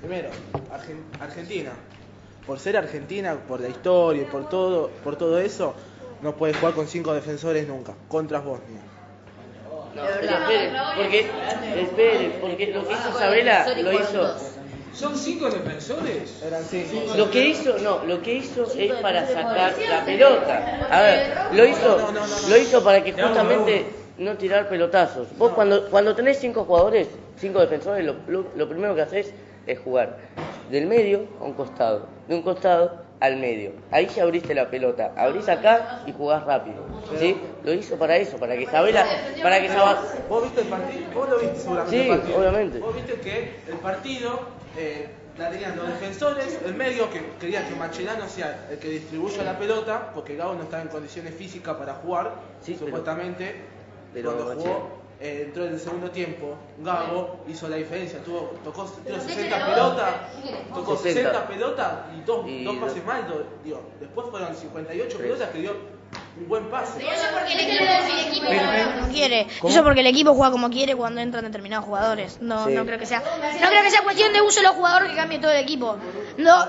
primero, 0.02 0.30
Argen- 0.72 1.22
Argentina. 1.22 1.72
Por 2.46 2.60
ser 2.60 2.76
Argentina, 2.76 3.36
por 3.48 3.62
la 3.62 3.70
historia 3.70 4.24
y 4.24 4.26
por 4.26 4.50
todo, 4.50 4.90
por 5.06 5.16
todo 5.16 5.40
eso, 5.40 5.74
no 6.22 6.36
puede 6.36 6.54
jugar 6.54 6.74
con 6.74 6.88
cinco 6.90 7.14
defensores 7.14 7.66
nunca, 7.68 7.94
contra 8.10 8.40
Bosnia. 8.42 8.82
No, 9.96 10.04
espere, 10.06 10.72
porque, 10.98 11.20
espere, 11.82 12.38
porque 12.42 12.68
lo 12.74 12.86
que 12.86 12.94
hizo 12.94 13.18
Sabela 13.18 13.66
lo 13.82 13.94
hizo. 13.94 14.36
¿Son 14.94 15.16
cinco 15.18 15.50
defensores? 15.50 16.42
Eran 16.46 16.64
cinco. 16.64 17.14
Lo 17.18 17.30
que 17.32 17.48
hizo, 17.48 17.78
no, 17.80 18.04
lo 18.06 18.22
que 18.22 18.36
hizo 18.36 18.64
es 18.78 18.94
para 18.94 19.26
sacar 19.26 19.76
la 19.90 20.06
pelota. 20.06 20.88
A 20.90 21.02
ver, 21.02 21.34
lo 21.54 21.66
hizo, 21.66 21.98
lo 22.50 22.58
hizo 22.58 22.84
para 22.84 23.04
que 23.04 23.14
justamente 23.14 23.86
no 24.20 24.38
tirar 24.38 24.70
pelotazos. 24.70 25.28
Vos 25.38 25.52
cuando, 25.54 25.90
cuando 25.90 26.16
tenés 26.16 26.38
cinco 26.40 26.64
jugadores, 26.66 27.08
cinco 27.38 27.60
defensores, 27.60 28.06
lo, 28.06 28.16
lo- 28.28 28.46
lo 28.56 28.70
primero 28.70 28.94
que 28.96 29.02
haces 29.02 29.34
es 29.66 29.80
jugar 29.80 30.20
del 30.70 30.86
medio 30.86 31.28
a 31.42 31.44
un 31.46 31.54
costado, 31.54 32.08
de 32.28 32.36
un 32.36 32.42
costado 32.44 33.03
al 33.24 33.38
medio. 33.38 33.72
Ahí 33.90 34.06
ya 34.08 34.24
abriste 34.24 34.54
la 34.54 34.70
pelota, 34.70 35.14
abrís 35.16 35.48
acá 35.48 36.02
y 36.06 36.12
jugás 36.12 36.44
rápido. 36.44 36.84
¿Sí? 37.18 37.38
Lo 37.64 37.74
hizo 37.74 37.96
para 37.98 38.18
eso, 38.18 38.36
para 38.38 38.58
que 38.58 38.66
Sabela, 38.66 39.06
para 39.42 39.62
que 39.62 39.70
Sabela, 39.70 40.02
¿Vos 40.28 40.44
viste 40.44 40.60
el 40.62 40.68
partido? 40.68 41.04
¿Vos 41.14 41.30
lo 41.30 41.40
viste 41.40 41.56
seguramente 41.56 41.96
Sí, 42.04 42.10
el 42.10 42.18
partido? 42.18 42.38
obviamente. 42.40 42.80
Vos 42.80 42.96
viste 42.96 43.14
que 43.22 43.56
el 43.70 43.78
partido 43.78 44.40
eh, 44.78 45.08
la 45.38 45.50
tenían 45.50 45.78
los 45.78 45.88
defensores, 45.88 46.60
el 46.66 46.76
medio 46.76 47.10
que 47.10 47.22
quería 47.40 47.66
que 47.66 47.74
Machelano 47.76 48.28
sea 48.28 48.68
el 48.70 48.78
que 48.78 48.90
distribuya 48.90 49.44
la 49.44 49.58
pelota, 49.58 50.12
porque 50.14 50.36
Gabo 50.36 50.56
no 50.56 50.64
estaba 50.64 50.82
en 50.82 50.90
condiciones 50.90 51.34
físicas 51.34 51.78
para 51.78 51.94
jugar, 51.94 52.32
Sí, 52.62 52.76
supuestamente. 52.76 53.56
pero 54.14 54.34
cuando 54.36 54.56
jugó, 54.62 55.03
eh, 55.20 55.44
entró 55.48 55.66
en 55.66 55.74
el 55.74 55.80
segundo 55.80 56.10
tiempo, 56.12 56.56
Gabo 56.80 57.44
hizo 57.48 57.68
la 57.70 57.78
diferencia, 57.78 58.20
tuvo, 58.24 58.54
tocó 58.64 58.84
tiró 59.06 59.20
60 59.20 59.66
pelotas, 59.66 60.14
tocó 60.74 60.96
60. 60.98 61.30
60 61.32 61.48
pelotas 61.48 61.92
y 62.18 62.22
dos, 62.22 62.48
Y 62.48 62.64
dos 62.64 62.76
pases 62.78 62.96
dos- 62.98 63.06
mal, 63.06 63.28
do- 63.28 63.46
digo, 63.64 63.82
después 64.00 64.28
fueron 64.30 64.56
58 64.56 65.18
pelotas 65.18 65.50
que 65.50 65.60
dio 65.60 65.72
un 66.40 66.48
buen 66.48 66.66
pase. 66.70 67.00
Eso 67.02 67.26
porque 67.34 67.54
el 67.54 67.60
equipo, 67.60 68.46
juega 68.48 68.96
como 68.96 69.08
quiere. 69.14 69.48
Eso 69.64 69.84
porque 69.84 70.00
el 70.02 70.08
equipo 70.08 70.34
juega 70.34 70.52
como 70.52 70.70
quiere 70.70 70.96
cuando 70.96 71.22
entran 71.22 71.44
determinados 71.46 71.86
jugadores. 71.86 72.40
No, 72.42 72.68
Sí. 72.68 72.74
no 72.74 72.86
creo 72.86 73.00
que 73.00 73.06
sea, 73.06 73.20
no 73.20 73.70
creo 73.70 73.84
que 73.84 73.92
sea 73.92 74.04
cuestión 74.04 74.34
de 74.34 74.42
uso 74.42 74.60
de 74.60 74.68
los 74.68 74.76
jugadores 74.76 75.10
que 75.12 75.16
cambie 75.16 75.40
todo 75.40 75.52
el 75.52 75.60
equipo. 75.64 75.96
No, 76.38 76.66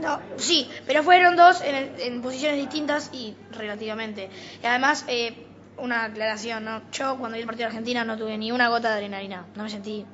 no, 0.00 0.20
sí, 0.36 0.68
pero 0.86 1.02
fueron 1.02 1.36
dos 1.36 1.62
en 1.62 2.20
posiciones 2.22 2.58
distintas 2.58 3.10
y 3.12 3.36
relativamente. 3.52 4.28
Y 4.62 4.66
además, 4.66 5.04
eh, 5.08 5.46
una 5.78 6.04
aclaración, 6.04 6.64
¿no? 6.64 6.82
Yo 6.92 7.16
cuando 7.18 7.34
vi 7.36 7.40
el 7.40 7.46
partido 7.46 7.64
de 7.66 7.72
Argentina 7.72 8.04
no 8.04 8.16
tuve 8.16 8.36
ni 8.38 8.52
una 8.52 8.68
gota 8.68 8.88
de 8.90 8.94
adrenalina. 8.96 9.44
No 9.54 9.62
me 9.64 9.70
sentí 9.70 10.04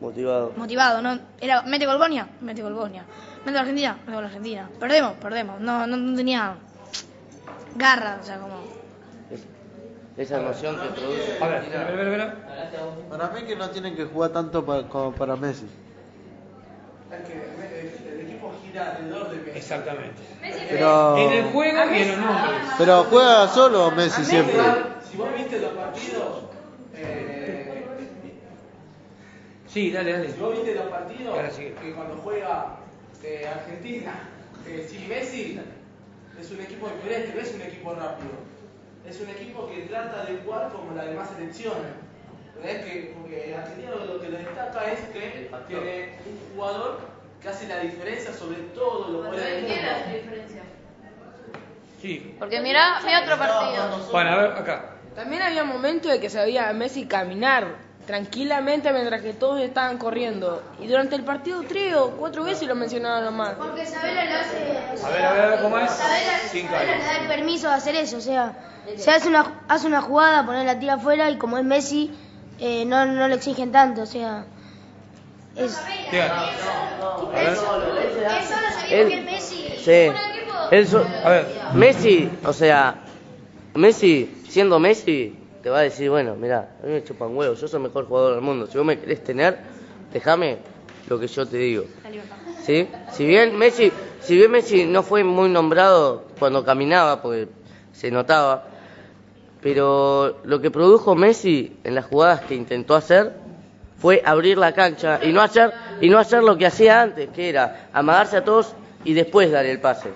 motivado. 0.00 0.52
motivado, 0.56 1.02
¿no? 1.02 1.18
Era, 1.40 1.62
mete 1.62 1.86
gol 1.86 1.98
Bosnia, 1.98 2.28
mete 2.40 2.62
gol 2.62 2.74
Bosnia. 2.74 3.04
Mete 3.44 3.58
Argentina, 3.58 3.96
mete 4.06 4.12
gol 4.16 4.24
Argentina. 4.24 4.70
Perdemos, 4.80 5.12
perdemos. 5.14 5.60
No, 5.60 5.86
no, 5.86 5.96
no 5.96 6.16
tenía 6.16 6.54
garra, 7.76 8.18
o 8.20 8.24
sea, 8.24 8.38
como... 8.38 8.62
Esa 10.16 10.40
emoción 10.40 10.76
que 10.80 10.88
produce. 10.88 11.38
A 11.42 11.48
ver. 11.48 12.34
Para 13.10 13.28
mí 13.30 13.42
que 13.42 13.56
no 13.56 13.68
tienen 13.70 13.96
que 13.96 14.04
jugar 14.04 14.30
tanto 14.30 14.64
pa- 14.64 14.86
como 14.88 15.12
para 15.12 15.34
Messi. 15.34 15.66
Es 17.10 17.28
que 17.28 17.53
gira 18.74 18.96
alrededor 18.96 19.30
de 19.30 19.36
Messi. 19.36 19.58
Exactamente. 19.58 20.22
Pero, 20.68 21.16
En 21.18 21.32
el 21.32 21.44
juego 21.52 21.78
y 21.94 21.98
en 22.02 22.08
los 22.08 22.18
nombres. 22.18 22.68
pero 22.78 23.04
juega 23.04 23.48
solo 23.48 23.90
Messi 23.92 24.24
siempre. 24.24 24.56
Si 25.10 25.16
vos 25.16 25.28
viste 25.36 25.60
los 25.60 25.72
partidos, 25.72 26.44
eh, 26.94 27.70
Sí, 29.68 29.90
dale, 29.90 30.12
dale. 30.12 30.32
si 30.32 30.38
vos 30.40 30.52
viste 30.54 30.74
los 30.74 30.86
partidos, 30.86 31.34
Ahora 31.36 31.50
sí. 31.50 31.72
que 31.80 31.92
cuando 31.94 32.16
juega 32.22 32.76
eh, 33.24 33.46
Argentina, 33.52 34.12
eh, 34.68 34.86
sin 34.88 35.08
Messi, 35.08 35.60
es 36.40 36.50
un 36.50 36.60
equipo 36.60 36.88
diferente, 36.88 37.32
no 37.34 37.40
es 37.40 37.54
un 37.54 37.62
equipo 37.62 37.94
rápido. 37.94 38.30
Es 39.08 39.20
un 39.20 39.28
equipo 39.30 39.68
que 39.68 39.82
trata 39.82 40.24
de 40.24 40.38
jugar 40.44 40.70
como 40.72 40.94
las 40.94 41.06
demás 41.06 41.28
selecciones. 41.36 41.92
Es 42.62 42.84
que, 42.84 43.14
porque 43.20 43.54
Argentina 43.54 43.90
lo 44.06 44.20
que 44.20 44.28
lo 44.28 44.38
destaca 44.38 44.92
es 44.92 45.00
que 45.12 45.50
tiene 45.68 46.18
un 46.24 46.54
jugador 46.56 47.00
que 47.42 47.48
hace 47.48 47.68
la 47.68 47.78
diferencia 47.78 48.32
sobre 48.32 48.56
todo 48.74 49.22
los 49.22 49.36
del 49.36 49.62
mundo. 49.62 49.74
diferencia? 50.12 50.62
Sí. 52.00 52.36
Porque 52.38 52.60
mira, 52.60 53.00
mira 53.04 53.22
otro 53.22 53.38
partido. 53.38 54.08
Bueno, 54.12 54.30
a 54.30 54.36
ver, 54.36 54.50
acá. 54.52 54.84
También 55.14 55.42
había 55.42 55.64
momentos 55.64 56.10
de 56.10 56.20
que 56.20 56.28
se 56.28 56.38
veía 56.38 56.68
a 56.68 56.72
Messi 56.72 57.06
caminar 57.06 57.76
tranquilamente 58.06 58.92
mientras 58.92 59.22
que 59.22 59.32
todos 59.32 59.60
estaban 59.60 59.96
corriendo. 59.96 60.62
Y 60.80 60.86
durante 60.86 61.16
el 61.16 61.24
partido 61.24 61.62
tres 61.66 61.94
o 61.94 62.10
cuatro 62.10 62.44
veces 62.44 62.68
lo 62.68 62.74
mencionaban 62.74 63.24
nomás. 63.24 63.54
Porque 63.54 63.86
Sabela 63.86 64.24
lo 64.24 64.40
hace. 64.40 65.04
A 65.04 65.08
ver, 65.08 65.24
a 65.24 65.32
ver, 65.32 65.40
a 65.42 65.46
ver 65.48 65.60
cómo 65.62 65.78
es. 65.78 65.90
Sabela, 65.90 66.32
Cinco 66.50 66.72
Sabela 66.72 66.92
años. 66.92 67.06
le 67.06 67.12
da 67.12 67.18
el 67.22 67.28
permiso 67.28 67.68
de 67.68 67.74
hacer 67.74 67.94
eso, 67.96 68.18
o 68.18 68.20
sea, 68.20 68.52
se 68.96 69.10
hace 69.10 69.28
una, 69.28 69.62
hace 69.68 69.86
una 69.86 70.02
jugada, 70.02 70.44
poner 70.44 70.66
la 70.66 70.78
tira 70.78 70.94
afuera 70.94 71.30
y 71.30 71.38
como 71.38 71.56
es 71.56 71.64
Messi, 71.64 72.12
eh, 72.58 72.84
no, 72.84 73.06
no 73.06 73.28
le 73.28 73.34
exigen 73.36 73.72
tanto, 73.72 74.02
o 74.02 74.06
sea. 74.06 74.44
Es, 75.56 75.78
Fíjate. 76.10 76.32
A 76.32 77.38
ver. 77.38 77.48
Él 77.48 77.56
solo 77.56 77.80
sabía 78.80 79.00
Él- 79.00 79.08
que 79.08 79.22
Messi... 79.22 79.56
Sí. 79.78 80.06
Bueno, 80.06 80.18
el 80.30 80.40
equipo- 80.42 80.68
Él 80.72 80.88
so- 80.88 81.06
A 81.24 81.30
ver. 81.30 81.46
Messi, 81.74 82.30
o 82.44 82.52
sea, 82.52 82.96
Messi, 83.74 84.42
siendo 84.48 84.78
Messi, 84.78 85.36
te 85.62 85.70
va 85.70 85.78
a 85.78 85.82
decir, 85.82 86.10
bueno, 86.10 86.34
mira, 86.36 86.76
a 86.82 86.86
mí 86.86 86.92
me 86.92 87.04
chupan 87.04 87.36
huevos, 87.36 87.60
yo 87.60 87.68
soy 87.68 87.78
el 87.78 87.84
mejor 87.84 88.06
jugador 88.06 88.34
del 88.34 88.42
mundo. 88.42 88.66
Si 88.66 88.76
vos 88.78 88.86
me 88.86 88.98
querés 88.98 89.22
tener, 89.24 89.58
déjame 90.12 90.58
lo 91.08 91.18
que 91.18 91.26
yo 91.26 91.46
te 91.46 91.56
digo. 91.56 91.84
¿Sí? 92.64 92.88
Si 93.12 93.26
bien 93.26 93.56
Messi, 93.58 93.92
si 94.20 94.36
bien 94.36 94.50
Messi 94.50 94.84
no 94.86 95.02
fue 95.02 95.22
muy 95.22 95.48
nombrado 95.50 96.24
cuando 96.38 96.64
caminaba, 96.64 97.20
porque 97.20 97.48
se 97.92 98.10
notaba, 98.10 98.64
pero 99.60 100.38
lo 100.44 100.60
que 100.60 100.70
produjo 100.70 101.14
Messi 101.14 101.76
en 101.84 101.94
las 101.94 102.06
jugadas 102.06 102.40
que 102.42 102.54
intentó 102.54 102.94
hacer 102.94 103.32
fue 104.04 104.20
abrir 104.22 104.58
la 104.58 104.72
cancha 104.72 105.18
y 105.22 105.32
no 105.32 105.40
hacer 105.40 105.72
y 105.98 106.10
no 106.10 106.18
hacer 106.18 106.42
lo 106.42 106.58
que 106.58 106.66
hacía 106.66 107.00
antes, 107.00 107.30
que 107.30 107.48
era 107.48 107.88
amagarse 107.90 108.36
a 108.36 108.44
todos 108.44 108.74
y 109.02 109.14
después 109.14 109.50
dar 109.50 109.64
el 109.64 109.80
pase. 109.80 110.10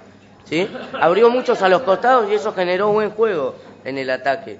¿Sí? 0.45 0.69
Abrió 1.01 1.31
muchos 1.31 1.63
a 1.63 1.71
los 1.71 1.81
costados 1.81 2.31
y 2.31 2.35
eso 2.35 2.53
generó 2.53 2.93
buen 2.93 3.09
juego 3.09 3.55
en 3.87 3.97
el 3.97 4.11
ataque. 4.11 4.59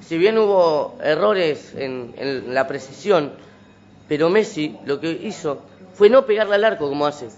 Si 0.00 0.18
bien 0.18 0.36
hubo 0.36 0.98
errores 1.00 1.74
en, 1.76 2.52
la 2.52 2.66
precisión, 2.66 3.34
pero 4.08 4.28
Messi 4.30 4.80
lo 4.84 4.98
que 4.98 5.12
hizo 5.12 5.62
fue 5.94 6.10
no 6.10 6.26
pegarle 6.26 6.56
al 6.56 6.64
arco 6.64 6.88
como 6.88 7.06
hace, 7.06 7.28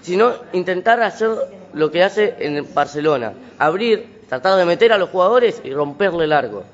sino 0.00 0.32
intentar 0.54 1.02
hacer 1.02 1.32
lo 1.74 1.90
que 1.90 2.02
hace 2.02 2.34
en 2.38 2.66
Barcelona, 2.72 3.34
abrir, 3.58 4.22
tratar 4.26 4.56
de 4.56 4.64
meter 4.64 4.90
a 4.94 4.96
los 4.96 5.10
jugadores 5.10 5.60
y 5.64 5.74
romperle 5.74 6.24
el 6.24 6.32
arco. 6.32 6.64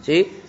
¿Sí? 0.00 0.40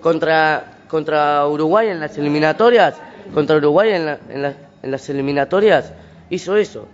Contra, 0.00 0.76
contra 0.90 1.46
Uruguay 1.46 1.88
en 1.88 2.00
las 2.00 2.18
eliminatorias, 2.18 2.94
contra 3.32 3.56
Uruguay 3.56 3.90
en, 3.92 4.06
la- 4.06 4.18
en 4.28 4.42
la- 4.42 4.54
en 4.82 4.90
las 4.90 5.08
eliminatorias, 5.08 5.92
hizo 6.30 6.56
eso. 6.56 6.86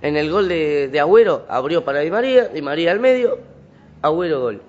En 0.00 0.16
el 0.16 0.30
gol 0.30 0.48
de, 0.48 0.88
de 0.88 0.98
Agüero 1.00 1.44
abrió 1.48 1.84
para 1.84 2.00
Di 2.00 2.10
María, 2.10 2.48
Di 2.48 2.62
María 2.62 2.90
al 2.92 2.98
medio, 3.00 3.38
Agüero 4.00 4.40
gol. 4.40 4.62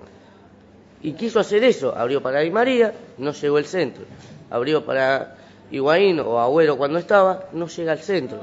Y 1.02 1.12
quiso 1.12 1.40
hacer 1.40 1.64
eso, 1.64 1.94
abrió 1.96 2.22
para 2.22 2.40
Di 2.40 2.50
María, 2.50 2.92
no 3.18 3.32
llegó 3.32 3.58
el 3.58 3.64
centro. 3.66 4.04
Abrió 4.50 4.84
para 4.84 5.34
Higuaín 5.70 6.20
o 6.20 6.38
Agüero 6.38 6.76
cuando 6.76 6.98
estaba, 6.98 7.44
no 7.52 7.66
llega 7.66 7.92
al 7.92 7.98
centro. 7.98 8.38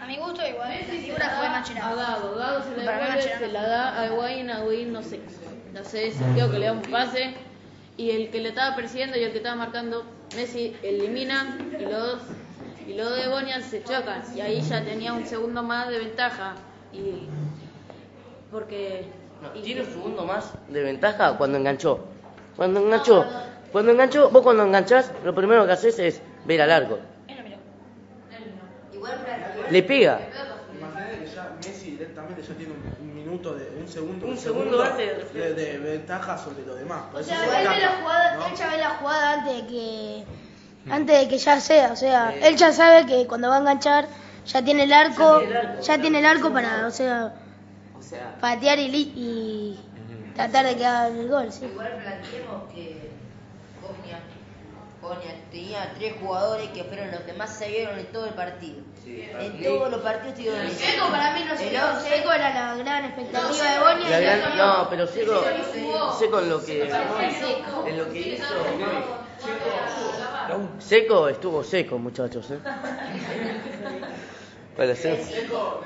A 0.00 0.06
mi 0.06 0.16
gusto 0.18 0.40
igual, 0.46 0.70
la 0.70 0.86
figura 0.94 1.34
fue 1.38 1.46
A 1.46 1.50
Mascherano. 1.50 1.96
Gago, 1.96 2.34
Gago 2.36 2.58
se 2.62 2.84
la 2.84 2.92
devuelve, 2.92 3.38
se 3.38 3.48
la 3.48 3.62
da 3.68 4.00
a 4.00 4.06
Higuaín, 4.06 4.50
a 4.50 4.60
Higuaín 4.60 4.92
no 4.92 5.02
sé, 5.02 5.20
no 5.74 5.84
sé, 5.84 6.12
sentido 6.12 6.50
que 6.50 6.58
le 6.60 6.66
da 6.66 6.72
un 6.72 6.82
pase 6.82 7.34
y 7.96 8.10
el 8.10 8.30
que 8.30 8.40
le 8.40 8.50
estaba 8.50 8.76
persiguiendo 8.76 9.16
y 9.16 9.22
el 9.22 9.30
que 9.32 9.38
estaba 9.38 9.56
marcando, 9.56 10.04
Messi 10.34 10.76
elimina 10.82 11.58
y 11.78 11.82
los 11.82 11.92
dos, 11.92 12.20
y 12.86 12.94
los 12.94 13.08
dos 13.08 13.18
de 13.18 13.28
Bonia 13.28 13.60
se 13.60 13.82
chocan 13.82 14.22
y 14.34 14.40
ahí 14.40 14.60
ya 14.60 14.84
tenía 14.84 15.12
un 15.12 15.26
segundo 15.26 15.62
más 15.62 15.88
de 15.88 15.98
ventaja 15.98 16.54
y 16.92 17.26
porque 18.50 19.06
No, 19.42 19.50
tiene 19.50 19.82
un 19.82 19.86
segundo 19.86 20.24
más 20.24 20.52
de 20.68 20.82
ventaja 20.82 21.36
cuando 21.36 21.58
enganchó. 21.58 22.00
Cuando 22.56 22.80
enganchó, 22.80 23.26
cuando 23.72 23.92
enganchó, 23.92 24.30
vos 24.30 24.42
cuando 24.42 24.64
enganchás, 24.64 25.12
lo 25.24 25.34
primero 25.34 25.66
que 25.66 25.72
haces 25.72 25.98
es 25.98 26.22
ver 26.46 26.62
al 26.62 26.70
arco. 26.70 26.98
Le 29.70 29.82
pega. 29.82 30.20
Imagínate 30.78 31.18
que 31.18 31.26
ya 31.26 31.56
Messi 31.66 31.90
directamente 31.90 32.42
ya 32.42 32.54
tiene 32.54 32.72
un 32.72 32.82
minuto 33.36 33.54
de 33.54 33.80
un 33.80 33.88
segundo, 33.88 34.26
Un 34.26 34.36
segundo 34.36 34.82
antes 34.82 35.32
de, 35.32 35.54
de 35.54 35.78
ventaja 35.78 36.36
sobre 36.38 36.64
los 36.66 36.78
demás. 36.78 37.02
Por 37.10 37.16
O 37.16 37.20
eso 37.20 37.30
sea, 37.30 37.38
se 37.40 37.44
él 37.46 37.68
ve 37.68 37.80
la 37.80 37.92
jugada, 38.00 38.36
¿no? 38.36 38.46
él 38.46 38.54
ya 38.56 38.66
ve 38.68 38.78
la 38.78 38.90
jugada 38.90 39.32
antes 39.32 39.54
de 39.56 39.66
que 39.66 40.24
antes 40.88 41.18
de 41.20 41.28
que 41.28 41.38
ya 41.38 41.60
sea, 41.60 41.92
o 41.92 41.96
sea, 41.96 42.38
él 42.42 42.56
ya 42.56 42.72
sabe 42.72 43.06
que 43.06 43.26
cuando 43.26 43.48
va 43.48 43.56
a 43.56 43.58
enganchar 43.60 44.08
ya 44.46 44.62
tiene 44.64 44.84
el 44.84 44.92
arco, 44.92 45.42
ya 45.82 46.00
tiene 46.00 46.20
el 46.20 46.26
arco 46.26 46.52
para, 46.52 46.86
o 46.86 46.90
sea, 46.90 47.34
O 47.98 48.02
sea, 48.02 48.36
patear 48.40 48.78
y, 48.78 48.88
li- 48.88 49.12
y 49.16 49.78
tratar 50.34 50.66
de 50.66 50.76
que 50.76 50.86
hagan 50.86 51.16
el 51.18 51.28
gol, 51.28 51.52
sí. 51.52 51.64
Igual 51.66 51.92
planteemos 52.02 52.72
que 52.72 53.10
Bosnia 55.02 55.34
tenía 55.50 55.92
tres 55.98 56.14
jugadores 56.20 56.68
que 56.70 56.82
fueron 56.84 57.10
los 57.10 57.20
que 57.20 57.32
más 57.34 57.56
se 57.56 57.68
vieron 57.68 57.98
en 57.98 58.06
todo 58.06 58.26
el 58.26 58.34
partido. 58.34 58.80
En 59.06 59.62
todos 59.62 59.90
los 59.90 60.00
partidos 60.00 60.28
estuvieron 60.38 60.60
en 60.66 60.72
Seco 60.72 61.06
para 61.10 61.34
mí 61.34 61.44
no 61.48 61.56
sé, 61.56 61.68
El 61.68 61.82
once- 61.82 62.08
Seco 62.08 62.32
era 62.32 62.54
la 62.54 62.74
gran 62.76 63.04
expectativa 63.04 63.70
de 63.72 63.78
Bonia 63.78 64.10
la 64.10 64.20
gran- 64.20 64.40
otro 64.42 64.56
no, 64.56 64.90
pero 64.90 65.06
Seco, 65.06 65.44
Seco 66.18 66.38
en 66.40 66.48
lo 66.50 66.64
que, 66.64 66.82
en 66.82 67.96
lo 67.98 68.10
que 68.12 68.18
hizo, 68.20 68.44
Seco 70.78 71.28
estuvo 71.28 71.62
seco, 71.64 71.98
muchachos. 71.98 72.50
¿eh? 72.50 72.58
Para 74.76 74.94
ser- 74.94 75.12
El 75.20 75.26
5 75.26 75.82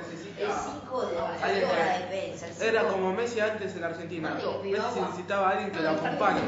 de 1.07 1.15
la 1.17 1.31
defensa. 2.11 2.47
el 2.65 2.69
Era 2.75 2.83
como 2.85 3.13
Messi 3.13 3.41
antes 3.41 3.77
en 3.77 3.85
Argentina. 3.85 4.31
Messi 4.63 5.01
necesitaba 5.01 5.49
a 5.49 5.51
alguien 5.53 5.71
que 5.71 5.81
lo 5.81 5.91
acompañe. 5.91 6.41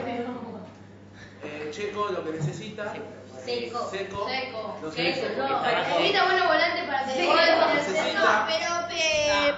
Eh, 1.45 1.69
Checo 1.73 2.09
lo 2.11 2.25
que 2.25 2.33
necesita. 2.33 2.93
Seco. 2.93 3.91
Seco. 3.91 4.29
Seco. 4.29 4.79
Lo 4.83 4.91
que 4.91 5.15
Seco. 5.15 5.43
Necesita 5.43 6.25
buenos 6.25 6.47
volantes 6.47 6.85
para 6.85 7.05
que 7.05 7.13
Sí. 7.13 7.29
necesita. 7.75 8.47
Pero 8.49 8.71
eh, 8.93 9.55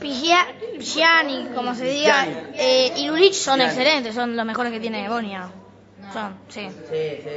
Pigia- 0.00 0.46
Pjanic, 0.78 1.54
como 1.54 1.74
se 1.74 1.84
diga, 1.86 2.26
eh, 2.54 2.92
y 2.96 3.06
Lulic 3.08 3.32
son 3.32 3.60
excelentes, 3.60 4.14
son 4.14 4.36
los 4.36 4.46
mejores 4.46 4.72
que 4.72 4.80
tiene 4.80 5.08
Bonia. 5.08 5.48
Son, 6.12 6.36
sí. 6.48 6.68
Sí, 6.88 7.20
sí. 7.22 7.30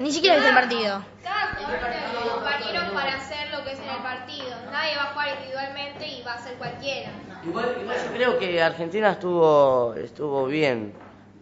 Ni 0.00 0.12
siquiera 0.12 0.36
viste 0.36 0.50
el 0.50 0.54
partido. 0.54 1.02
Cada 1.24 1.54
jugador 1.54 1.78
tiene 1.90 2.12
los 2.12 2.34
compañeros 2.34 2.84
para 2.92 3.16
hacer 3.16 3.50
lo 3.50 3.64
que 3.64 3.72
es 3.72 3.78
en 3.78 3.88
el 3.88 4.02
partido. 4.02 4.50
Nadie 4.70 4.96
va 4.96 5.02
a 5.02 5.06
jugar 5.12 5.28
individualmente 5.38 6.06
y 6.08 6.22
va 6.22 6.34
a 6.34 6.38
ser 6.38 6.54
cualquiera. 6.54 7.10
Igual, 7.44 7.76
igual 7.80 7.96
yo 8.04 8.12
creo 8.12 8.38
que 8.38 8.62
Argentina 8.62 9.12
estuvo 9.12 9.94
estuvo 9.94 10.46
bien 10.46 10.92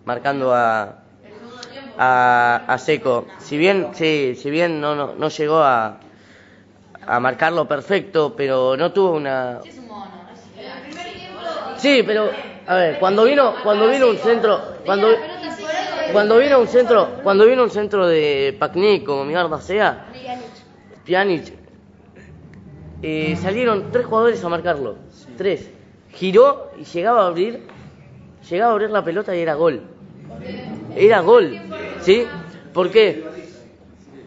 marcando 0.05 0.55
a 0.55 0.99
a, 1.99 2.65
a 2.67 2.79
Seco. 2.79 3.27
Si 3.39 3.57
bien 3.57 3.89
sí, 3.93 4.35
si 4.37 4.51
bien 4.51 4.81
no 4.81 4.95
no, 4.95 5.15
no 5.17 5.29
llegó 5.29 5.59
a 5.59 5.99
a 7.07 7.21
marcarlo 7.21 7.67
perfecto, 7.67 8.35
pero 8.37 8.77
no 8.77 8.93
tuvo 8.93 9.13
una 9.13 9.61
Sí, 11.77 12.03
pero 12.05 12.31
a 12.67 12.75
ver, 12.75 12.99
cuando 12.99 13.25
vino 13.25 13.55
cuando 13.63 13.89
vino 13.89 14.09
un 14.09 14.17
centro, 14.19 14.61
cuando 14.85 15.09
cuando 16.13 16.39
vino 16.39 16.59
un 16.61 16.69
centro, 16.69 17.21
cuando 17.23 17.47
vino 17.47 17.63
un 17.63 17.71
centro 17.71 18.07
de 18.07 18.57
Pacnic 18.59 19.05
como 19.05 19.25
mierda 19.25 19.61
sea, 19.61 20.07
Pjanic, 21.05 21.53
eh, 23.03 23.37
salieron 23.37 23.91
tres 23.93 24.07
jugadores 24.07 24.43
a 24.43 24.49
marcarlo. 24.49 24.97
Tres. 25.37 25.71
Giró 26.13 26.71
y 26.79 26.85
llegaba 26.85 27.25
a 27.25 27.27
abrir. 27.29 27.61
Llegaba 28.49 28.71
a 28.71 28.75
abrir 28.75 28.91
la 28.91 29.05
pelota 29.05 29.37
y 29.37 29.41
era 29.41 29.55
gol. 29.55 29.83
Era 30.97 31.21
gol. 31.21 31.59
¿Sí? 32.01 32.29
¿Por 32.73 32.91
qué? 32.91 33.25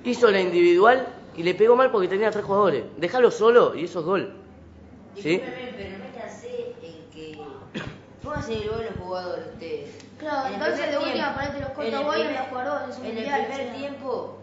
Hizo 0.03 0.29
la 0.31 0.41
individual 0.41 1.07
y 1.35 1.43
le 1.43 1.53
pegó 1.53 1.75
mal 1.75 1.91
porque 1.91 2.07
tenía 2.07 2.31
tres 2.31 2.45
jugadores. 2.45 2.83
Déjalo 2.97 3.31
solo 3.31 3.75
y 3.75 3.85
eso 3.85 3.99
es 3.99 4.05
gol. 4.05 4.33
¿Sí? 5.21 5.41
Pero 5.77 5.97
métanse 5.99 6.73
en 6.81 7.09
que. 7.13 7.37
Pónganse 8.23 8.53
el 8.53 8.59
de 8.61 8.65
los 8.85 8.95
jugadores 9.01 9.45
ustedes. 9.53 9.89
Claro, 10.17 10.47
En 10.47 10.53
entonces 10.55 10.91
de 10.91 10.97
última 10.97 11.33
ponete 11.35 11.59
los 11.61 12.05
boy 12.05 12.21
en 12.21 12.33
los 12.33 12.47
jugadores, 12.47 12.97
En 12.97 13.05
el 13.05 13.13
mundial, 13.13 13.45
primer 13.47 13.75
tiempo. 13.75 14.35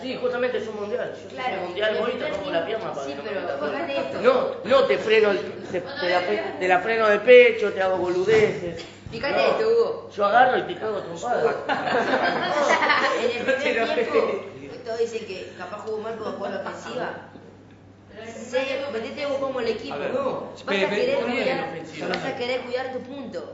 Sí, 0.00 0.16
justamente 0.20 0.58
es 0.58 0.68
un 0.68 0.76
mundial. 0.76 1.14
Yo 1.22 1.28
Claro, 1.28 1.62
mundial 1.62 1.90
en 1.90 1.96
el 1.96 2.02
voy 2.02 2.12
y 2.12 2.18
te 2.18 2.28
rompo 2.28 2.50
la 2.50 2.66
pierna 2.66 2.92
para 2.94 3.06
sí, 3.06 3.14
no 3.14 3.22
pero 3.22 3.40
gol. 3.60 4.22
No, 4.22 4.46
no 4.64 4.84
te 4.84 4.98
freno, 4.98 5.30
el- 5.32 5.38
te, 5.70 5.80
te 5.80 6.08
la, 6.08 6.20
fre- 6.22 6.58
te 6.58 6.68
la 6.68 6.78
freno 6.80 7.08
de 7.08 7.18
pecho, 7.18 7.72
te 7.72 7.82
hago 7.82 7.98
boludeces. 7.98 8.84
Fíjate 9.10 9.34
No. 9.34 9.40
esto, 9.40 9.68
Hugo. 9.68 10.10
Yo 10.14 10.24
agarro 10.26 10.58
y 10.58 10.62
te 10.62 10.74
cago 10.76 10.98
a 10.98 11.02
trompada. 11.02 11.54
En 13.20 13.30
el 13.30 13.54
primer 13.54 14.10
tiempo, 14.10 14.76
todos 14.86 14.98
dicen 15.00 15.26
que 15.26 15.52
capaz 15.58 15.78
jugó 15.80 15.98
mal 15.98 16.16
jugó 16.16 16.44
a 16.44 16.48
la 16.48 16.60
ofensiva. 16.60 17.10
Se, 18.34 18.86
metete 18.92 19.26
vos 19.26 19.38
como 19.38 19.60
el 19.60 19.68
equipo. 19.68 19.94
A 19.94 19.98
ver, 19.98 20.14
no, 20.14 20.52
vas 20.64 20.76
a 20.76 20.88
querer 20.88 21.18
cuidar, 21.24 22.08
vas 22.08 22.24
a 22.24 22.36
querer 22.36 22.60
cuidar 22.62 22.92
tu 22.92 23.00
punto. 23.00 23.52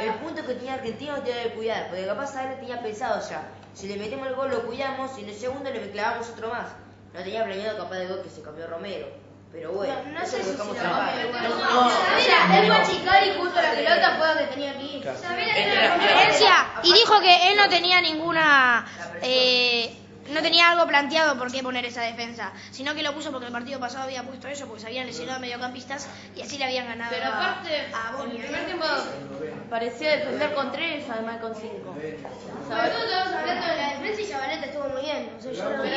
El 0.00 0.14
punto 0.14 0.44
que 0.44 0.54
tenía 0.54 0.74
Argentina 0.74 1.16
no 1.16 1.22
te 1.22 1.32
debe 1.32 1.54
cuidar, 1.54 1.88
porque 1.88 2.06
capaz 2.06 2.36
a 2.36 2.44
él 2.44 2.50
lo 2.50 2.56
tenía 2.56 2.82
pensado 2.82 3.20
ya. 3.28 3.48
Si 3.74 3.88
le 3.88 3.96
metemos 3.96 4.26
el 4.26 4.34
gol 4.34 4.50
lo 4.50 4.66
cuidamos 4.66 5.16
y 5.18 5.22
en 5.22 5.28
el 5.28 5.34
segundo 5.34 5.70
le 5.70 5.90
clavamos 5.90 6.28
otro 6.30 6.48
más. 6.48 6.68
No 7.14 7.22
tenía 7.22 7.44
planeado 7.44 7.78
capaz 7.78 7.96
de 7.96 8.08
gol 8.08 8.22
que 8.22 8.30
se 8.30 8.42
cambió 8.42 8.66
Romero. 8.66 9.06
Pero 9.56 9.72
bueno, 9.72 9.94
No, 10.12 10.20
no 10.20 10.26
sé 10.26 10.36
lo 10.36 10.44
si 10.44 10.56
lo 10.56 10.62
aparte. 10.86 11.32
Mira, 12.14 12.58
él 12.58 12.66
fue 12.66 12.76
a 12.76 12.82
chicar 12.82 13.26
y 13.26 13.30
justo 13.38 13.60
la 13.62 13.70
pelota 13.74 14.16
fue 14.18 14.26
donde 14.28 14.46
tenía 14.48 14.76
que 14.76 14.82
ir. 14.84 15.02
Conferencia 15.88 16.66
y 16.82 16.92
dijo 16.92 17.20
que 17.20 17.50
él 17.50 17.56
no 17.56 17.68
tenía 17.70 18.00
ninguna 18.02 18.86
eh, 19.22 20.05
no 20.32 20.42
tenía 20.42 20.70
algo 20.70 20.86
planteado 20.86 21.38
por 21.38 21.50
qué 21.52 21.62
poner 21.62 21.84
esa 21.84 22.02
defensa, 22.02 22.52
sino 22.70 22.94
que 22.94 23.02
lo 23.02 23.12
puso 23.14 23.30
porque 23.30 23.46
el 23.46 23.52
partido 23.52 23.78
pasado 23.80 24.04
había 24.04 24.22
puesto 24.22 24.48
eso, 24.48 24.66
porque 24.66 24.80
se 24.82 24.86
habían 24.88 25.06
lesionado 25.06 25.40
mediocampistas 25.40 26.08
y 26.34 26.42
así 26.42 26.58
le 26.58 26.64
habían 26.64 26.86
ganado 26.86 27.10
Pero 27.14 27.26
a- 27.26 27.50
aparte, 27.50 27.86
a 27.94 28.10
en 28.10 28.16
Bosnia. 28.16 28.40
el 28.40 28.46
primer 28.46 28.66
tiempo 28.66 28.86
parecía 29.70 30.10
defender 30.16 30.54
con 30.54 30.72
tres, 30.72 31.04
además 31.10 31.38
con 31.40 31.54
cinco. 31.54 31.94
Nosotros 31.96 33.04
estamos 33.04 33.32
hablando 33.34 33.66
de 33.66 33.76
la 33.76 33.88
defensa 33.94 34.20
y 34.20 34.24
Zabaleta 34.26 34.66
estuvo 34.66 34.88
muy 34.88 35.02
bien. 35.02 35.30
O 35.38 35.42
sea, 35.42 35.52
yo 35.52 35.64
no 35.70 35.82
Pero 35.82 35.96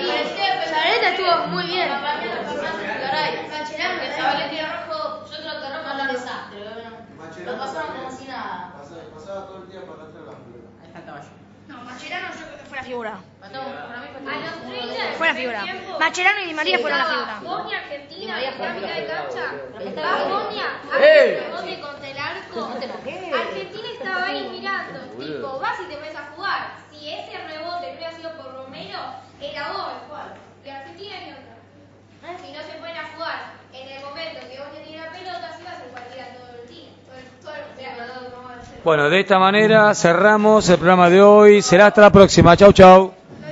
Zabaleta 0.70 1.10
estuvo 1.10 1.48
muy 1.48 1.66
bien. 1.66 1.90
Que 1.90 1.96
¿eh? 4.06 4.14
Zabaleta 4.16 4.54
y 4.54 4.62
Rojo, 4.62 5.26
yo 5.26 5.38
creo 5.38 5.62
que 5.62 5.70
Rojo 5.70 5.88
no 5.98 6.06
lo 6.06 6.14
desastre. 6.14 6.60
Lo 7.46 7.58
pasaron 7.58 7.96
como 7.98 8.12
si 8.12 8.26
nada. 8.26 8.74
Pasaba, 9.14 9.48
todo 9.48 9.64
el 9.64 9.70
día 9.72 9.82
para 9.82 10.04
atrás 10.04 10.26
la 10.26 10.32
pelota. 10.38 11.49
No, 11.70 11.78
Mascherano 11.84 12.34
yo 12.34 12.46
creo 12.48 12.58
que 12.58 12.66
fue 12.66 12.78
la 12.78 12.84
figura. 12.84 13.20
A 13.42 13.48
los 13.50 14.64
30 14.66 15.04
del 15.04 15.14
Fue 15.14 15.28
la 15.28 15.36
figura. 15.36 15.62
tiempo, 15.62 16.00
Mascherano 16.00 16.40
y 16.42 16.46
Di 16.46 16.54
María 16.56 16.80
fueron 16.80 16.98
la 16.98 17.06
figura. 17.06 17.40
Bosnia, 17.44 17.78
Argentina, 17.78 18.42
la 18.42 18.52
mitad 18.52 18.96
de 18.96 19.06
cancha. 19.06 19.46
Estaba 19.80 20.12
Va 20.12 20.28
Bosnia, 20.28 20.66
¡Eh! 21.00 21.38
el 21.38 21.44
rebote 21.46 21.80
contra 21.80 22.08
el 22.10 22.18
arco. 22.18 22.66
Argentina 22.66 23.88
estaba 23.94 24.26
ahí 24.26 24.50
mirando. 24.50 25.00
Tipo, 25.20 25.60
vas 25.60 25.80
y 25.80 25.84
te 25.90 25.98
pones 25.98 26.16
a 26.16 26.26
jugar. 26.36 26.62
Si 26.90 27.08
ese 27.08 27.38
rebote 27.38 27.86
no 27.92 27.98
hubiera 27.98 28.12
sido 28.16 28.32
por 28.36 28.52
Romero, 28.52 29.00
era 29.40 29.72
gol. 29.72 29.94
Y 30.66 30.70
Argentina 30.70 31.16
ni 31.20 31.32
otra. 31.32 32.38
Si 32.42 32.52
no 32.52 32.64
se 32.64 32.80
ponen 32.80 32.98
a 32.98 33.10
jugar 33.14 33.54
en 33.74 33.88
el 33.90 34.04
momento 34.04 34.40
que 34.42 34.60
Bosnia 34.60 34.84
tiene 34.84 35.06
la 35.06 35.12
pelota, 35.12 35.56
se 35.56 35.64
va 35.64 35.70
a 35.70 35.74
hacer 35.74 35.88
cualquiera 35.92 36.34
todo 36.34 36.50
el 36.62 36.68
día. 36.68 36.90
Todo 37.06 37.54
el, 37.54 37.68
todo 38.08 38.59
Bueno, 38.84 39.10
de 39.10 39.20
esta 39.20 39.38
manera 39.40 39.94
cerramos 39.94 40.70
el 40.70 40.78
programa 40.78 41.10
de 41.10 41.22
hoy. 41.22 41.62
Será 41.62 41.88
hasta 41.88 42.02
la 42.02 42.12
próxima. 42.12 42.56
Chau, 42.56 42.72
chau. 42.72 43.19